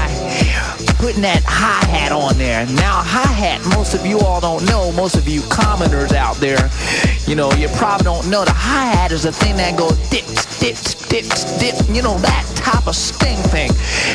putting 1.03 1.23
that 1.23 1.43
hi-hat 1.43 2.13
on 2.13 2.39
there. 2.39 2.65
Now, 2.79 3.03
hi-hat, 3.03 3.61
most 3.75 3.93
of 3.93 4.07
you 4.07 4.21
all 4.21 4.41
don't 4.41 4.65
know, 4.67 4.93
most 4.93 5.17
of 5.17 5.27
you 5.27 5.43
commoners 5.51 6.13
out 6.13 6.37
there, 6.37 6.71
you 7.27 7.35
know, 7.35 7.51
you 7.55 7.67
probably 7.75 8.05
don't 8.05 8.31
know 8.31 8.45
the 8.45 8.53
hi-hat 8.53 9.11
is 9.11 9.25
the 9.25 9.33
thing 9.33 9.57
that 9.57 9.77
goes 9.77 9.99
dip, 10.11 10.25
dip, 10.63 10.79
dip, 11.11 11.27
dip, 11.59 11.75
you 11.91 12.03
know, 12.03 12.17
that 12.19 12.47
type 12.55 12.87
of 12.87 12.95
sting 12.95 13.43
thing. 13.51 13.73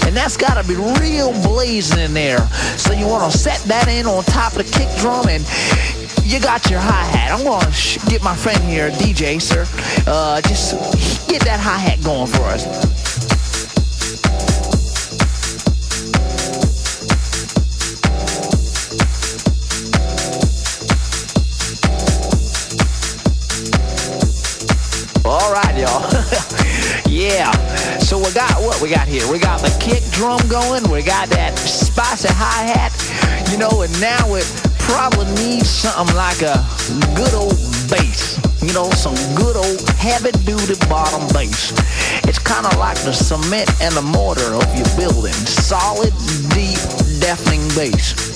And 0.07 0.15
that's 0.15 0.37
got 0.37 0.55
to 0.55 0.65
be 0.65 0.75
real 1.03 1.33
blazing 1.43 1.99
in 1.99 2.13
there. 2.13 2.39
So 2.79 2.93
you 2.93 3.05
want 3.05 3.29
to 3.33 3.37
set 3.37 3.59
that 3.67 3.89
in 3.89 4.05
on 4.05 4.23
top 4.23 4.55
of 4.55 4.59
the 4.59 4.71
kick 4.71 4.87
drum 4.95 5.27
and 5.27 5.43
you 6.23 6.39
got 6.39 6.71
your 6.71 6.79
hi-hat. 6.79 7.37
I'm 7.37 7.43
going 7.43 7.69
to 7.69 7.99
get 8.07 8.23
my 8.23 8.33
friend 8.33 8.63
here, 8.63 8.91
DJ, 8.91 9.41
sir. 9.41 9.67
Uh, 10.07 10.39
just 10.39 10.71
get 11.27 11.43
that 11.43 11.59
hi-hat 11.59 12.01
going 12.01 12.27
for 12.27 12.43
us. 12.43 13.06
Y'all. 25.77 26.09
yeah. 27.07 27.51
So 27.99 28.17
we 28.17 28.33
got 28.33 28.49
what 28.61 28.81
we 28.81 28.89
got 28.89 29.07
here? 29.07 29.29
We 29.31 29.37
got 29.37 29.61
the 29.61 29.69
kick 29.79 30.01
drum 30.09 30.41
going. 30.49 30.89
We 30.89 31.03
got 31.03 31.29
that 31.29 31.53
spicy 31.59 32.29
hi 32.31 32.65
hat. 32.65 32.89
You 33.51 33.59
know, 33.59 33.83
and 33.83 33.93
now 34.01 34.33
it 34.33 34.49
probably 34.79 35.29
needs 35.35 35.69
something 35.69 36.15
like 36.15 36.41
a 36.41 36.65
good 37.13 37.33
old 37.35 37.53
bass. 37.93 38.41
You 38.63 38.73
know, 38.73 38.89
some 38.89 39.13
good 39.35 39.55
old 39.55 39.87
heavy 40.01 40.31
duty 40.49 40.73
bottom 40.89 41.27
bass. 41.29 41.71
It's 42.25 42.39
kind 42.39 42.65
of 42.65 42.75
like 42.79 42.97
the 43.05 43.13
cement 43.13 43.69
and 43.79 43.93
the 43.93 44.01
mortar 44.01 44.55
of 44.57 44.65
your 44.73 44.89
building. 44.97 45.37
Solid, 45.45 46.09
deep, 46.57 46.81
deafening 47.21 47.67
bass. 47.77 48.26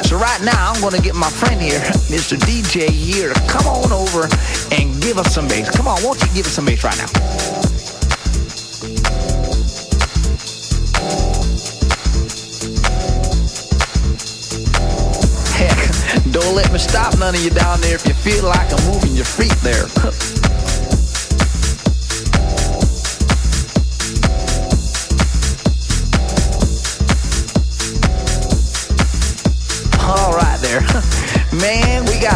So 0.00 0.16
right 0.16 0.40
now, 0.42 0.72
I'm 0.72 0.80
going 0.80 0.94
to 0.94 1.02
get 1.02 1.14
my 1.14 1.28
friend 1.28 1.60
here, 1.60 1.78
Mr. 2.08 2.38
DJ 2.38 2.88
here, 2.88 3.32
to 3.32 3.40
come 3.48 3.66
on 3.66 3.92
over 3.92 4.26
and 4.72 5.02
give 5.02 5.18
us 5.18 5.34
some 5.34 5.46
bass. 5.48 5.70
Come 5.70 5.86
on, 5.86 6.02
won't 6.02 6.20
you 6.22 6.28
give 6.34 6.46
us 6.46 6.52
some 6.52 6.64
bass 6.64 6.82
right 6.82 6.96
now? 6.96 7.06
Don't 16.32 16.54
let 16.54 16.72
me 16.72 16.78
stop 16.78 17.18
none 17.18 17.34
of 17.34 17.44
you 17.44 17.50
down 17.50 17.80
there 17.80 17.94
if 17.94 18.06
you 18.06 18.14
feel 18.14 18.44
like 18.44 18.72
I'm 18.72 18.92
moving 18.92 19.14
your 19.14 19.26
feet 19.26 19.54
there. 19.62 19.86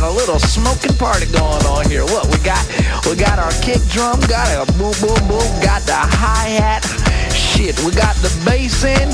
got 0.00 0.12
a 0.12 0.14
little 0.14 0.38
smoking 0.38 0.94
party 0.98 1.24
going 1.32 1.64
on 1.64 1.88
here. 1.88 2.04
What 2.04 2.28
we 2.28 2.36
got? 2.44 2.60
We 3.08 3.16
got 3.16 3.38
our 3.38 3.52
kick 3.64 3.80
drum, 3.88 4.20
got 4.28 4.44
a 4.52 4.70
boom 4.76 4.92
boom 5.00 5.16
boom, 5.24 5.48
got 5.64 5.80
the 5.88 5.96
hi-hat. 5.96 6.84
Shit, 7.32 7.80
we 7.80 7.92
got 7.96 8.14
the 8.20 8.28
bass 8.44 8.84
in. 8.84 9.08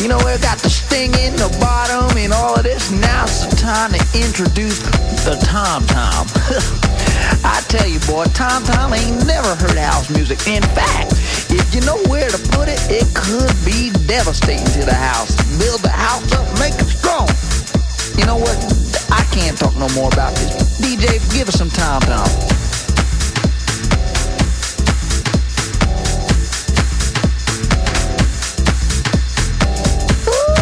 You 0.00 0.08
know, 0.08 0.16
we 0.24 0.32
got 0.40 0.56
the 0.64 0.70
sting 0.70 1.12
in 1.20 1.36
the 1.36 1.52
bottom 1.60 2.16
and 2.16 2.32
all 2.32 2.56
of 2.56 2.62
this. 2.62 2.90
Now's 2.90 3.44
the 3.44 3.56
time 3.56 3.92
to 3.92 4.00
introduce 4.16 4.80
the 5.28 5.36
tom 5.44 5.84
tom. 5.92 6.24
I 7.44 7.60
tell 7.68 7.86
you, 7.86 8.00
boy, 8.08 8.24
tom 8.32 8.64
tom 8.64 8.94
ain't 8.94 9.26
never 9.26 9.54
heard 9.60 9.76
house 9.76 10.08
music. 10.08 10.40
In 10.48 10.62
fact, 10.72 11.12
if 11.52 11.68
you 11.74 11.82
know 11.84 12.00
where 12.08 12.30
to 12.30 12.40
put 12.56 12.68
it, 12.72 12.80
it 12.88 13.04
could 13.12 13.52
be 13.60 13.92
devastating 14.08 14.72
to 14.80 14.88
the 14.88 14.96
house. 14.96 15.36
Build 15.60 15.84
the 15.84 15.92
house 15.92 16.32
up, 16.32 16.48
make 16.56 16.72
it 16.80 16.88
strong. 16.88 17.28
You 18.16 18.24
know 18.24 18.36
what? 18.36 18.73
I 19.10 19.24
can't 19.32 19.56
talk 19.56 19.74
no 19.76 19.88
more 19.90 20.08
about 20.12 20.34
this. 20.34 20.78
DJ, 20.80 21.18
give 21.32 21.48
us 21.48 21.56
some 21.56 21.70
time 21.70 22.00
tom. 22.02 22.28
Ooh, 30.28 30.54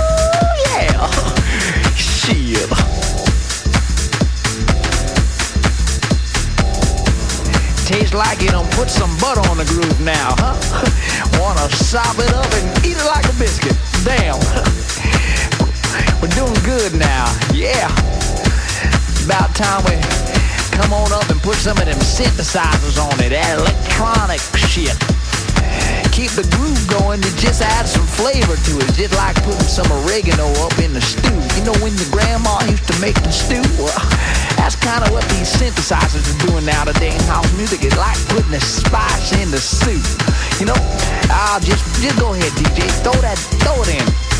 yeah. 0.67 1.11
Shit. 1.97 2.69
Tastes 7.87 8.15
like 8.15 8.41
you 8.41 8.49
done 8.49 8.69
put 8.73 8.89
some 8.91 9.17
butter 9.19 9.41
on 9.51 9.59
the 9.59 9.65
groove 9.65 10.01
now, 10.01 10.35
huh? 10.39 10.57
Wanna 11.41 11.71
sop 11.71 12.19
it 12.19 12.33
up 12.33 12.51
and 12.53 12.87
eat 12.87 12.97
it 12.97 13.07
like 13.07 13.25
a 13.25 13.35
biscuit. 13.39 13.77
Damn. 14.05 14.39
We're 16.23 16.29
doing 16.29 16.55
good 16.65 16.95
now. 16.95 17.27
Yeah. 17.53 17.91
About 19.33 19.57
time 19.57 19.81
we 19.89 19.97
come 20.77 20.93
on 20.93 21.09
up 21.09 21.25
and 21.33 21.41
put 21.41 21.57
some 21.57 21.81
of 21.81 21.89
them 21.89 21.97
synthesizers 22.05 23.01
on 23.01 23.17
it. 23.25 23.33
That 23.33 23.57
electronic 23.57 24.45
shit. 24.61 24.93
Keep 26.13 26.37
the 26.37 26.45
groove 26.53 26.85
going 26.93 27.25
to 27.25 27.33
just 27.41 27.65
add 27.65 27.89
some 27.89 28.05
flavor 28.05 28.61
to 28.61 28.73
it. 28.77 28.93
Just 28.93 29.17
like 29.17 29.33
putting 29.41 29.65
some 29.65 29.89
oregano 30.05 30.53
up 30.61 30.77
in 30.85 30.93
the 30.93 31.01
stew. 31.01 31.33
You 31.57 31.65
know 31.65 31.73
when 31.81 31.97
your 31.97 32.13
grandma 32.13 32.61
used 32.69 32.85
to 32.93 32.97
make 33.01 33.17
the 33.25 33.33
stew? 33.33 33.65
Well, 33.81 33.97
that's 34.61 34.77
kind 34.77 35.01
of 35.01 35.17
what 35.17 35.25
these 35.33 35.49
synthesizers 35.49 36.29
are 36.29 36.41
doing 36.53 36.69
now 36.69 36.85
today 36.85 37.17
in 37.17 37.25
house 37.25 37.49
music. 37.57 37.89
It's 37.89 37.97
like 37.97 38.21
putting 38.29 38.53
the 38.53 38.61
spice 38.61 39.33
in 39.41 39.49
the 39.49 39.65
soup. 39.65 40.05
You 40.61 40.69
know, 40.69 40.77
I'll 41.33 41.65
just 41.65 41.89
just 42.05 42.21
go 42.21 42.37
ahead, 42.37 42.53
DJ. 42.61 42.85
Throw 43.01 43.17
that, 43.25 43.41
throw 43.65 43.81
it 43.81 43.97
in. 43.97 44.32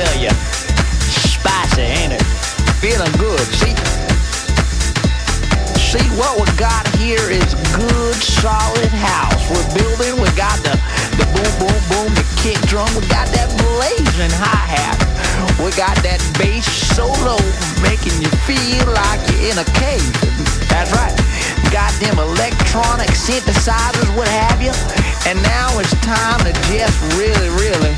Tell 0.00 0.16
you? 0.16 0.32
Spicy, 1.12 1.84
ain't 1.84 2.12
it? 2.16 2.24
Feeling 2.80 3.12
good. 3.20 3.44
See, 3.60 3.76
see 5.76 6.06
what 6.16 6.40
we 6.40 6.48
got 6.56 6.88
here 6.96 7.28
is 7.28 7.52
good, 7.76 8.16
solid 8.16 8.92
house. 8.96 9.42
We're 9.52 9.68
building. 9.76 10.16
We 10.16 10.28
got 10.40 10.56
the 10.64 10.72
the 11.20 11.26
boom, 11.36 11.52
boom, 11.60 11.80
boom, 11.92 12.08
the 12.16 12.24
kick 12.40 12.56
drum. 12.64 12.88
We 12.96 13.04
got 13.12 13.28
that 13.36 13.52
blazing 13.60 14.32
hi 14.40 14.64
hat. 14.72 14.96
We 15.60 15.68
got 15.76 15.96
that 16.00 16.20
bass 16.40 16.64
so 16.64 17.04
low, 17.20 17.42
making 17.84 18.16
you 18.24 18.32
feel 18.48 18.88
like 18.96 19.20
you're 19.28 19.52
in 19.52 19.58
a 19.60 19.68
cave. 19.76 20.08
That's 20.72 20.88
right. 20.96 21.12
Got 21.68 21.92
them 22.00 22.16
electronic 22.16 23.12
synthesizers, 23.12 24.08
what 24.16 24.28
have 24.28 24.64
you. 24.64 24.72
And 25.28 25.36
now 25.44 25.78
it's 25.78 25.92
time 26.00 26.40
to 26.48 26.52
just 26.72 26.96
really, 27.20 27.52
really 27.60 27.92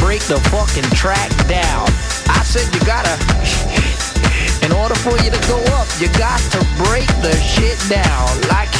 break 0.00 0.24
the 0.24 0.40
fucking 0.50 0.88
track 0.96 1.30
down. 1.46 1.86
I 2.26 2.42
said 2.42 2.66
you 2.74 2.80
gotta, 2.84 3.12
in 4.64 4.72
order 4.72 4.96
for 4.96 5.12
you 5.22 5.30
to 5.30 5.40
go 5.46 5.60
up, 5.76 5.86
you 6.00 6.08
got 6.18 6.40
to 6.56 6.60
break 6.88 7.06
the 7.20 7.36
shit 7.36 7.78
down. 7.88 8.26
Like, 8.48 8.72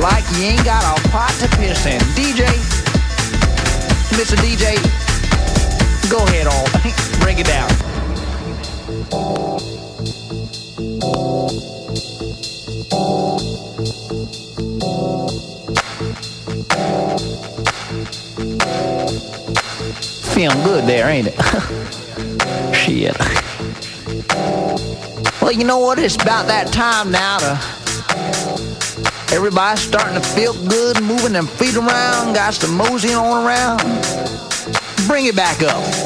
like 0.00 0.24
you 0.34 0.56
ain't 0.56 0.64
got 0.64 0.82
a 0.82 1.08
pot 1.10 1.32
to 1.40 1.48
piss 1.56 1.86
in. 1.86 2.00
DJ, 2.16 2.48
Mr. 4.16 4.36
DJ, 4.40 4.74
go 6.10 6.24
ahead, 6.26 6.46
all. 6.46 6.66
break 7.20 7.38
it 7.38 7.46
down. 7.46 7.70
Feeling 20.34 20.64
good 20.64 20.84
there, 20.84 21.08
ain't 21.08 21.28
it? 21.30 21.34
Shit. 22.74 23.16
Well, 25.40 25.52
you 25.52 25.62
know 25.62 25.78
what? 25.78 26.00
It's 26.00 26.16
about 26.16 26.48
that 26.48 26.72
time 26.72 27.12
now 27.12 27.38
to. 27.38 27.74
Everybody's 29.32 29.80
starting 29.84 30.20
to 30.20 30.28
feel 30.28 30.52
good, 30.68 31.00
moving 31.02 31.32
them 31.32 31.46
feet 31.46 31.76
around, 31.76 32.34
got 32.34 32.54
some 32.54 32.76
mosey 32.76 33.14
on 33.14 33.46
around. 33.46 33.78
Bring 35.06 35.26
it 35.26 35.36
back 35.36 35.62
up. 35.62 36.03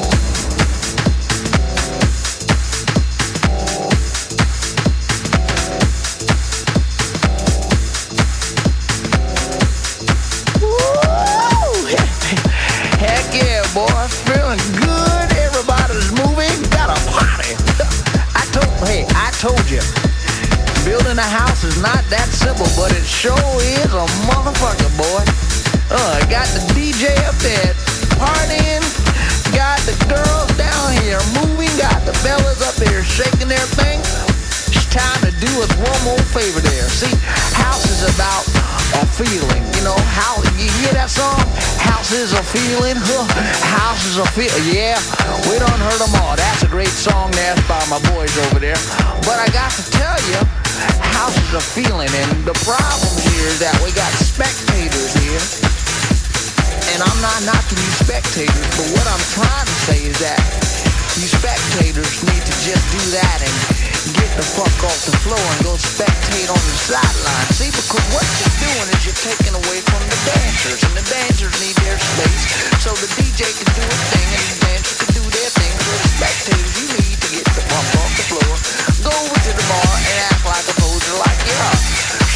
A 21.19 21.21
house 21.21 21.67
is 21.67 21.75
not 21.83 21.99
that 22.07 22.31
simple, 22.31 22.63
but 22.79 22.95
it 22.95 23.03
sure 23.03 23.35
is 23.59 23.91
a 23.91 24.07
motherfucker, 24.23 24.87
boy. 24.95 25.19
Uh, 25.91 26.15
got 26.31 26.47
the 26.55 26.63
DJ 26.71 27.11
up 27.27 27.35
there 27.43 27.75
partying. 28.15 28.79
Got 29.51 29.83
the 29.83 29.99
girls 30.07 30.47
down 30.55 30.95
here 31.03 31.19
moving. 31.35 31.67
Got 31.75 32.07
the 32.07 32.15
fellas 32.23 32.63
up 32.63 32.79
here 32.79 33.03
shaking 33.03 33.51
their 33.51 33.67
thing. 33.75 33.99
It's 34.71 34.87
time 34.87 35.19
to 35.27 35.35
do 35.43 35.51
us 35.59 35.67
one 35.83 35.99
more 36.07 36.23
favor 36.31 36.63
there. 36.63 36.87
See, 36.87 37.11
house 37.51 37.83
is 37.91 38.07
about 38.15 38.47
a 38.95 39.03
feeling. 39.03 39.67
You 39.75 39.91
know, 39.91 39.99
how 40.15 40.39
you 40.55 40.71
hear 40.79 40.95
that 40.95 41.11
song? 41.11 41.43
House 41.83 42.15
is 42.15 42.31
a 42.31 42.43
feeling. 42.47 42.95
Huh. 42.95 43.27
House 43.67 44.07
is 44.07 44.23
a 44.23 44.27
feel. 44.31 44.55
Yeah, 44.63 44.95
we 45.51 45.59
done 45.59 45.83
heard 45.83 45.99
them 45.99 46.15
all. 46.23 46.39
That's 46.39 46.63
a 46.63 46.71
great 46.71 46.95
song 46.95 47.35
there 47.35 47.59
by 47.67 47.83
my 47.91 47.99
boys 48.07 48.31
over 48.47 48.63
there. 48.63 48.79
But 49.27 49.35
I 49.43 49.51
got 49.51 49.75
to 49.75 49.83
tell 49.91 50.15
you, 50.31 50.39
house 51.19 51.35
is 51.35 51.51
a 51.51 51.59
feeling, 51.59 52.07
and 52.07 52.31
the 52.47 52.55
problem 52.63 53.11
here 53.27 53.43
is 53.51 53.59
that 53.59 53.75
we 53.83 53.91
got 53.91 54.07
spectators 54.15 55.11
here. 55.19 55.43
And 56.95 57.03
I'm 57.03 57.19
not 57.19 57.43
knocking 57.43 57.75
you 57.75 57.91
spectators, 57.99 58.67
but 58.79 58.87
what 58.95 59.03
I'm 59.03 59.25
trying 59.35 59.67
to 59.67 59.77
say 59.83 59.99
is 60.07 60.15
that 60.23 60.39
you 61.19 61.27
spectators 61.27 62.23
need 62.23 62.39
to 62.39 62.55
just 62.63 62.83
do 62.95 63.03
that 63.19 63.37
and 63.43 63.55
get 64.15 64.31
the 64.39 64.47
fuck 64.47 64.71
off 64.87 64.99
the 65.03 65.15
floor 65.19 65.43
and 65.43 65.59
go 65.67 65.75
spectate 65.75 66.47
on 66.47 66.63
the 66.63 66.77
sideline. 66.87 67.47
See, 67.51 67.67
because 67.67 68.05
what 68.15 68.23
you're 68.39 68.71
doing 68.71 68.87
is 68.95 69.03
you're 69.03 69.19
taking 69.19 69.51
away 69.59 69.83
from 69.91 69.99
the 70.07 70.19
dancers, 70.23 70.79
and 70.87 70.95
the 70.95 71.03
dancers 71.03 71.51
need 71.59 71.75
their 71.83 71.99
space 71.99 72.43
so 72.79 72.95
the 72.95 73.11
DJ 73.19 73.43
can 73.59 73.67
do 73.75 73.83
his 73.83 74.03
thing 74.15 74.29
and 74.39 74.45
the 74.55 74.59
dancers 74.71 74.95
can 75.03 75.11
do 75.19 75.23
their 75.35 75.51
thing. 75.51 75.73
So 75.83 75.91
the 75.99 76.09
spectators, 76.15 76.73
you 76.79 76.87
need 76.95 77.17
to 77.19 77.29
get 77.35 77.45
the 77.51 77.63
fuck 77.67 77.87
off 77.99 78.11
the 78.15 78.25
floor, 78.31 78.51
go 79.03 79.11
over 79.11 79.35
to 79.35 79.51
the 79.51 79.65
bar 79.67 79.93
and 80.15 80.18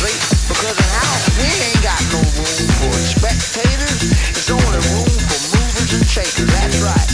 Because 0.04 0.78
in 0.78 0.90
house 1.00 1.30
we 1.40 1.48
ain't 1.48 1.82
got 1.82 2.02
no 2.12 2.20
room 2.36 2.68
for 2.76 2.92
spectators. 2.92 4.04
It's 4.36 4.52
only 4.52 4.66
room 4.92 5.08
for 5.08 5.56
movers 5.56 5.94
and 5.94 6.06
shakers. 6.06 6.52
That's 6.52 6.82
right. 6.82 7.13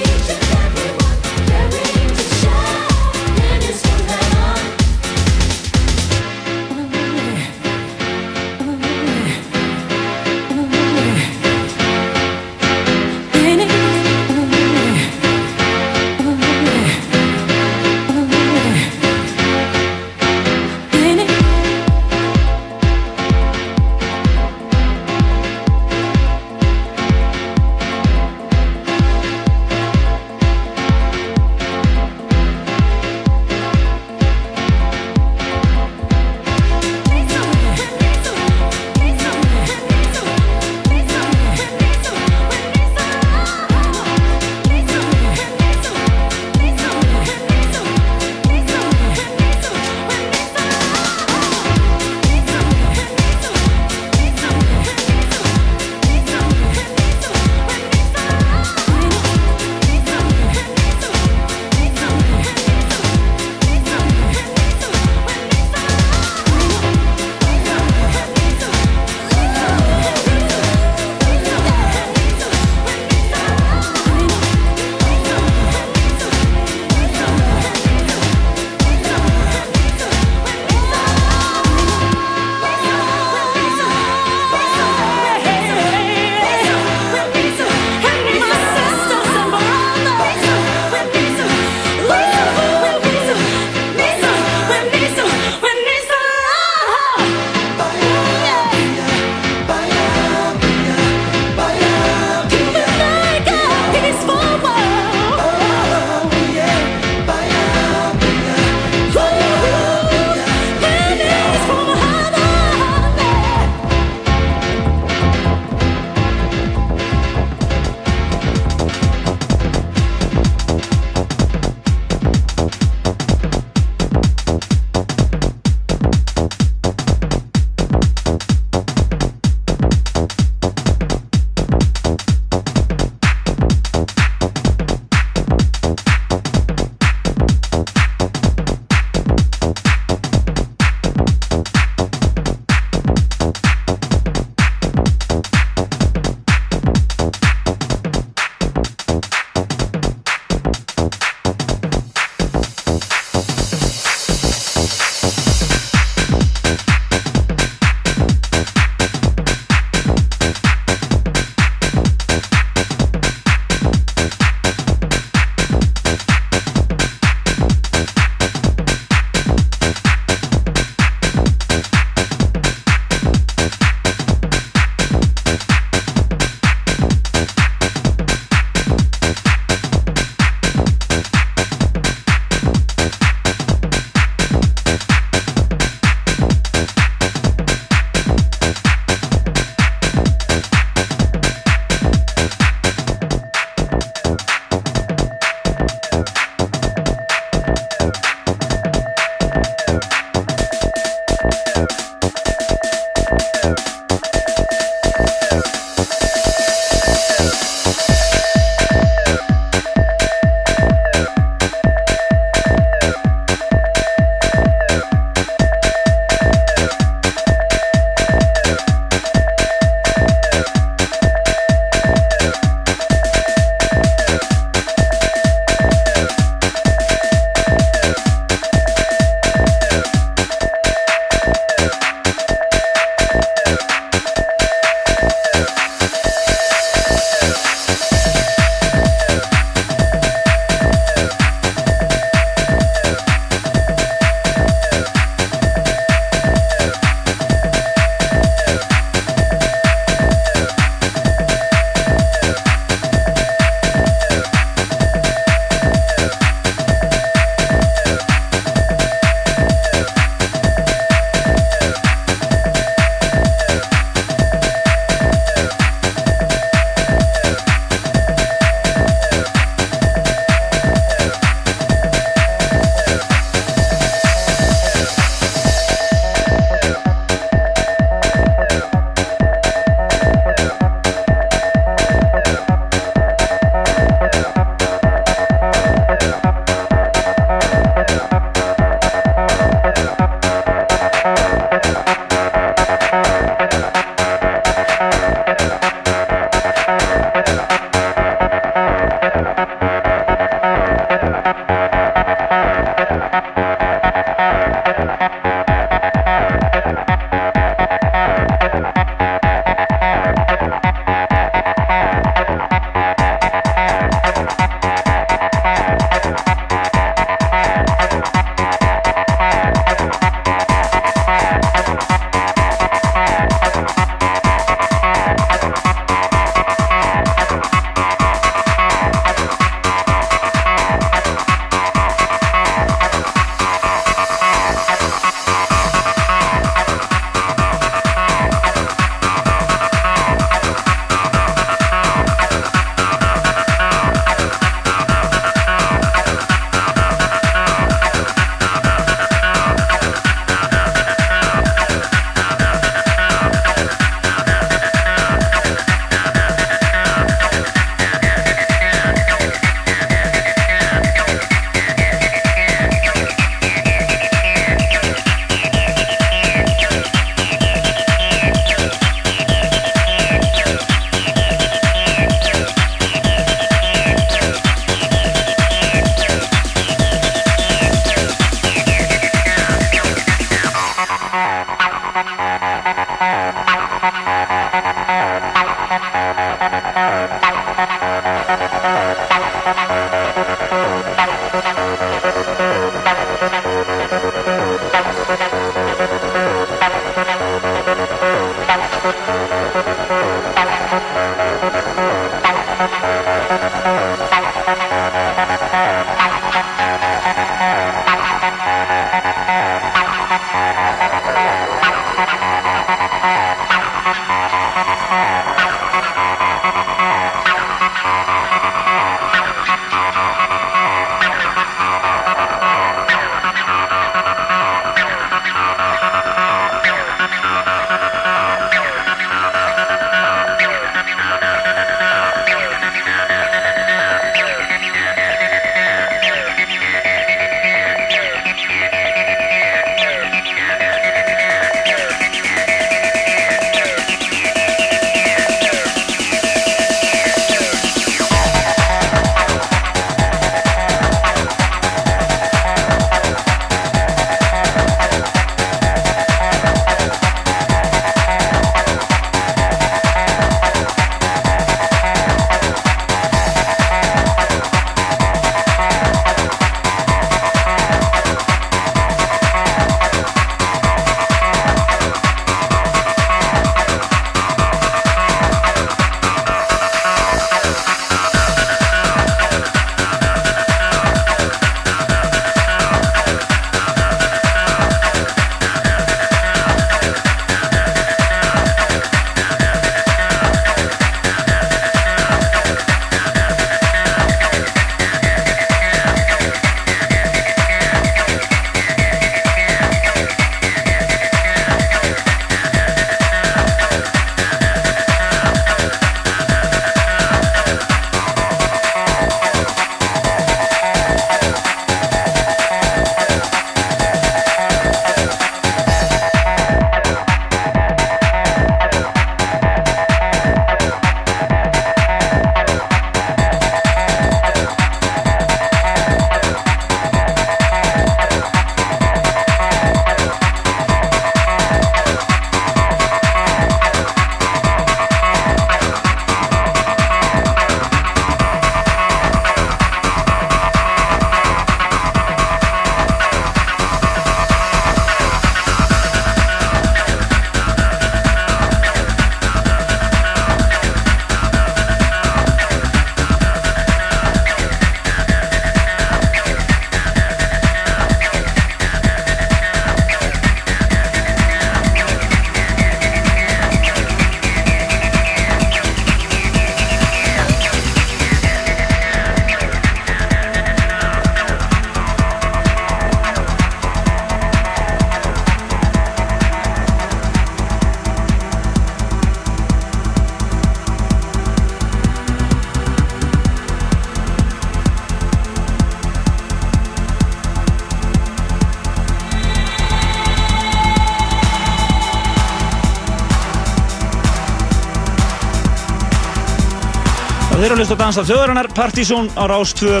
Og 597.78 597.84
hlusta 597.84 597.94
á 597.94 598.02
Dans 598.02 598.16
af 598.18 598.26
þjóðarinnar, 598.26 598.66
Partizón 598.74 599.28
á 599.38 599.46
Rástvö. 599.46 600.00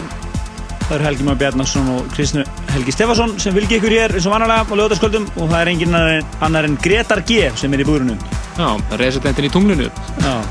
Það 0.88 0.94
eru 0.96 1.04
Helgi 1.04 1.22
Már 1.28 1.36
Bjarnarsson 1.38 1.90
og 1.94 2.08
Kristinu 2.10 2.42
Helgi 2.72 2.90
Stefansson 2.90 3.36
sem 3.38 3.54
fylgir 3.54 3.78
ykkur 3.78 3.94
hér 3.94 4.14
eins 4.18 4.26
og 4.26 4.32
vanalega 4.34 4.64
á 4.66 4.74
lögðarskvöldum 4.74 5.28
og 5.38 5.44
það 5.52 5.60
er 5.60 5.70
engin 5.70 5.94
annar 5.94 6.66
en- 6.66 6.74
Gretar 6.82 7.22
G 7.22 7.52
sem 7.54 7.72
er 7.72 7.84
í 7.84 7.86
búrunum. 7.86 8.18
Já, 8.58 8.66
residentin 8.98 9.46
í 9.46 9.50
tunglinu. 9.52 9.86
Já, 10.18 10.42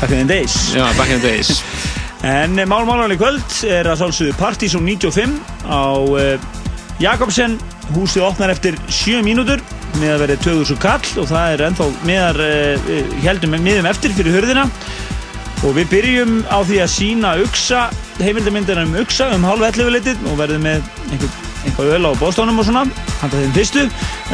back 0.00 0.10
in 0.10 0.26
the 0.26 0.34
days. 0.34 0.74
Já, 0.74 0.90
back 0.98 1.10
in 1.14 1.20
the 1.20 1.28
days. 1.28 1.62
En 2.26 2.56
málmálan 2.66 3.12
í 3.14 3.18
kvöld 3.20 3.62
er 3.70 3.86
að 3.86 4.00
sálsögðu 4.02 4.34
Partizón 4.40 4.82
95 4.82 5.38
á 5.62 5.94
uh, 5.94 6.38
Jakobsen. 6.98 7.54
Húsið 7.94 8.26
opnar 8.26 8.50
eftir 8.50 8.74
7 8.90 9.22
mínútur 9.22 9.62
með 10.00 10.16
að 10.16 10.22
verið 10.24 10.42
2000 10.42 10.80
kall 10.82 11.06
og 11.22 11.28
það 11.30 11.52
er 11.54 11.62
ennþá 11.68 11.86
meðar, 12.08 12.40
uh, 12.42 13.16
heldum 13.22 13.54
miðum 13.62 13.86
eftir 13.86 14.10
fyrir 14.16 14.40
hörðina. 14.40 14.66
Og 15.64 15.72
við 15.78 15.90
byrjum 15.94 16.38
á 16.52 16.58
því 16.60 16.78
að 16.84 16.92
sína 16.92 17.32
uksa, 17.40 17.86
heimildamindina 18.20 18.84
um 18.86 18.96
uksa 19.00 19.30
um 19.34 19.46
hálf 19.48 19.64
11 19.70 19.92
litið 19.96 20.24
og 20.30 20.38
verðum 20.40 20.66
með 20.66 20.90
einhver, 21.08 21.36
einhver 21.64 21.92
öl 21.96 22.10
á 22.10 22.12
bóstónum 22.20 22.60
og 22.60 22.68
svona, 22.68 22.84
handa 23.22 23.40
þeim 23.40 23.54
fyrstu. 23.56 23.86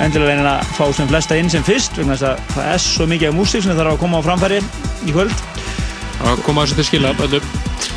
Endilega 0.03 0.35
reyna 0.35 0.57
að 0.59 0.73
fá 0.79 0.85
sem 0.99 1.11
flesta 1.11 1.39
inn 1.39 1.53
sem 1.53 1.67
fyrst, 1.67 1.97
vegna 1.99 2.19
þess 2.19 2.33
að 2.33 2.55
það 2.57 2.71
er 2.75 2.85
svo 2.89 3.09
mikið 3.13 3.31
af 3.31 3.39
músík 3.39 3.67
sem 3.67 3.77
þarf 3.79 3.95
að 3.95 4.03
koma 4.03 4.23
á 4.23 4.27
framfæri 4.27 4.63
í 5.07 5.15
kvöld. 5.15 5.45
að 6.23 6.43
koma 6.47 6.63
þessu 6.63 6.79
til 6.79 6.85
skila 6.87 7.15
öllum 7.19 7.47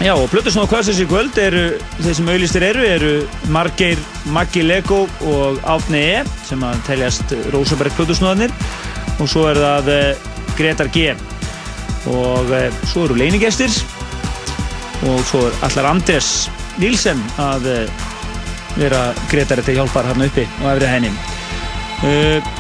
Já, 0.04 0.12
og 0.12 0.28
Plötusnóð 0.32 0.68
Kvöldsins 0.72 1.00
í 1.00 1.06
kvöld 1.08 1.38
eru, 1.40 1.64
þeir 2.02 2.16
sem 2.18 2.28
auðlistir 2.30 2.66
eru, 2.68 2.84
eru 2.84 3.12
Margeir, 3.54 4.02
Maggi 4.34 4.66
Lego 4.66 5.06
og 5.30 5.62
Átni 5.64 6.02
E 6.18 6.24
sem 6.48 6.64
að 6.68 6.82
teljast 6.90 7.32
Rósaberg 7.54 7.96
Plötusnóðanir 7.96 8.52
og 9.22 9.30
svo 9.32 9.46
er 9.48 9.62
það 9.62 9.92
uh, 9.94 10.28
Gretar 10.58 10.92
G 10.92 11.14
og 12.12 12.52
uh, 12.52 12.68
svo 12.90 13.06
eru 13.08 13.18
leinigestir 13.20 13.72
og 15.06 15.24
svo 15.28 15.46
er 15.50 15.58
allar 15.68 15.92
Andres 15.94 16.50
Nílsen 16.82 17.22
að 17.42 17.70
uh, 17.72 18.06
vera 18.76 19.08
Gretari 19.32 19.64
til 19.66 19.80
hjálpar 19.80 20.08
hann 20.10 20.26
uppi 20.28 20.46
og 20.62 20.70
efrið 20.76 20.92
henni 20.92 21.14
uh, 22.06 22.54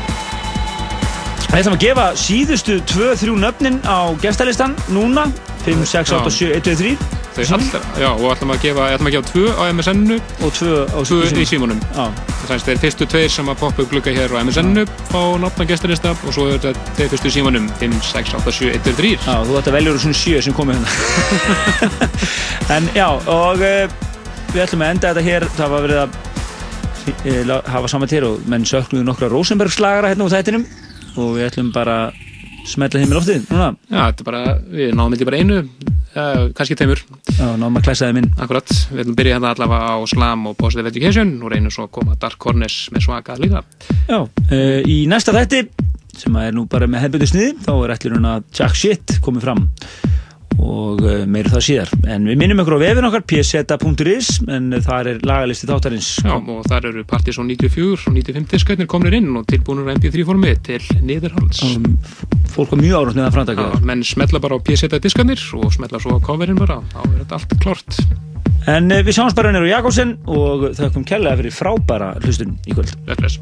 Við 1.55 1.61
ætlum 1.61 1.75
að 1.77 1.83
gefa 1.85 2.05
síðustu 2.19 2.73
2-3 2.91 3.35
nöfnin 3.39 3.77
á 3.87 4.11
gestalistan 4.19 4.73
núna. 4.91 5.23
5, 5.63 5.85
6, 5.87 6.11
8, 6.17 6.33
7, 6.35 6.49
1, 6.57 6.65
2, 6.67 6.73
3 6.99 7.15
Þau 7.35 7.55
allra, 7.57 7.79
já, 7.99 8.09
og 8.11 8.29
ætlum 8.31 8.51
að 8.53 8.61
gefa, 8.63 8.89
ætlum 8.95 9.09
að 9.09 9.15
gefa 9.15 9.31
tvö 9.31 9.45
á 9.59 9.63
MSN-u 9.75 10.17
og 10.19 10.53
tvö 10.55 10.75
á 10.87 10.99
tvö 11.03 11.17
í 11.27 11.41
í 11.43 11.47
símunum. 11.47 11.81
Það 12.45 12.65
þeir 12.67 12.79
fyrstu 12.83 13.05
tveir 13.09 13.31
sem 13.33 13.47
að 13.49 13.57
poppa 13.57 13.81
upp 13.81 13.89
glugga 13.89 14.11
hér 14.13 14.33
á 14.37 14.37
MSN-u 14.43 14.83
fá 15.09 15.21
nafna 15.41 15.65
gestarista 15.65 16.11
og 16.13 16.35
svo 16.35 16.45
er 16.51 16.59
þetta 16.61 16.93
þeir 16.99 17.07
fyrstu 17.13 17.31
í 17.31 17.33
símunum 17.33 17.65
5, 17.79 17.95
6, 18.05 18.35
8, 18.37 18.53
7, 18.59 18.67
1, 18.75 18.83
2, 18.85 18.93
3. 18.99 19.13
Já, 19.15 19.33
þú 19.47 19.57
ætti 19.59 19.71
að 19.71 19.77
velja 19.79 19.93
úr 19.95 20.01
svona 20.03 20.19
sjö 20.19 20.43
sem 20.45 20.55
komið 20.57 20.77
hérna. 20.77 21.97
en 22.75 22.91
já, 22.93 23.07
og 23.09 23.65
uh, 23.65 23.97
við 24.51 24.61
ætlum 24.67 24.85
að 24.85 24.93
enda 24.93 25.11
þetta 25.15 25.25
hér, 25.25 25.47
það 25.57 25.73
var 25.73 25.87
verið 25.87 26.03
að 26.03 26.19
uh, 27.49 27.71
hafa 27.73 27.91
saman 27.95 28.13
til 28.13 28.21
og 28.29 28.45
menn 28.53 28.69
söknuðu 28.69 29.09
nokkra 29.09 29.31
Rosenberg 29.33 29.73
slagara 29.73 30.13
hérna 30.13 30.29
úr 30.29 30.35
þættinum 30.35 30.69
og 31.15 31.35
við 31.39 31.49
ætlum 31.49 31.73
bara 31.73 31.97
að 32.05 32.23
smetla 32.69 33.01
þeim 33.01 33.11
í 33.11 33.17
loftið 33.17 33.49
núna. 33.49 33.73
Já, 33.89 33.99
þetta 33.99 34.21
er 34.21 34.29
bara, 34.29 34.45
við 34.69 34.93
náðum 34.93 35.17
þetta 35.17 35.31
bara 35.31 35.41
einu 35.41 35.59
uh, 36.15 36.47
kannski 36.55 36.77
teimur 36.79 37.01
Já, 37.35 37.47
náðum 37.55 37.79
að 37.79 37.87
klæsa 37.89 38.09
þeim 38.09 38.21
inn 38.23 38.29
Akkurat, 38.41 38.71
við 38.91 39.03
ætlum 39.03 39.15
að 39.15 39.19
byrja 39.21 39.35
hérna 39.37 39.53
allavega 39.55 39.91
á 39.91 39.97
Slam 40.09 40.47
og 40.49 40.57
Positive 40.59 40.91
Education. 40.91 41.35
Og 41.43 41.51
reynum 41.53 41.73
svo 41.73 41.87
að 41.87 41.93
koma 41.99 42.17
Dark 42.19 42.39
Corners 42.41 42.77
með 42.95 43.07
svaka 43.07 43.37
líka. 43.41 43.63
Já, 44.07 44.19
uh, 44.23 44.79
í 44.87 45.03
næsta 45.11 45.35
þætti 45.35 45.65
sem 46.15 46.35
er 46.39 46.53
nú 46.55 46.65
bara 46.71 46.87
með 46.87 47.05
hefðbyrðu 47.05 47.31
sniði 47.31 47.53
þá 47.65 47.71
er 47.75 47.95
ætlurinn 47.97 48.29
að 48.29 48.45
Jack 48.55 48.77
Shit 48.79 49.17
komið 49.25 49.49
fram 49.49 49.65
og 50.61 51.01
uh, 51.03 51.23
meira 51.29 51.51
það 51.53 51.65
síðar. 51.67 51.93
En 52.11 52.27
við 52.29 52.39
minnum 52.41 52.61
ykkur 52.63 52.77
á 52.77 52.83
vefin 52.83 53.07
okkar 53.09 53.25
pseta.is 53.29 54.29
en 54.47 54.69
uh, 54.73 54.81
þar 54.85 55.11
er 55.11 55.23
lagalisti 55.27 55.69
þáttarins. 55.69 56.11
Já, 56.25 56.35
og 56.35 56.61
þar 56.69 56.89
eru 56.91 57.05
Partizón 57.09 57.49
94 57.51 58.09
og 58.09 58.15
95 58.15 58.51
diskætnir 58.53 58.89
komnir 58.91 59.17
inn 59.19 59.31
og 59.35 59.47
tilbúinur 59.49 59.91
á 59.91 59.95
MP3 59.95 60.27
formi 60.27 60.53
til 60.65 60.81
niðurhalds. 61.05 61.63
Um, 61.75 61.97
fólk 62.55 62.75
var 62.75 62.83
mjög 62.83 63.01
árast 63.01 63.19
með 63.19 63.27
það 63.27 63.35
framtaka 63.39 63.67
Já, 63.67 63.81
menn 63.91 64.05
smetla 64.05 64.43
bara 64.43 64.59
á 64.59 64.65
PSeta 64.65 65.01
diskarnir 65.03 65.41
og 65.59 65.73
smetla 65.75 66.01
svo 66.03 66.17
á 66.17 66.19
coverinn 66.23 66.59
bara, 66.59 66.79
þá 66.93 67.01
er 67.03 67.17
þetta 67.23 67.39
allt 67.41 67.57
klart 67.63 67.99
En 68.71 68.89
uh, 68.89 69.01
við 69.05 69.17
sjáum 69.17 69.33
bara 69.37 69.51
nýru 69.53 69.69
Jakobsen 69.69 70.15
og 70.25 70.71
þökkum 70.77 71.05
kærlega 71.05 71.41
fyrir 71.41 71.53
frábæra 71.53 72.15
hlustun 72.23 72.57
í 72.65 72.73
kvöld. 72.73 72.95
Bless 73.11 73.37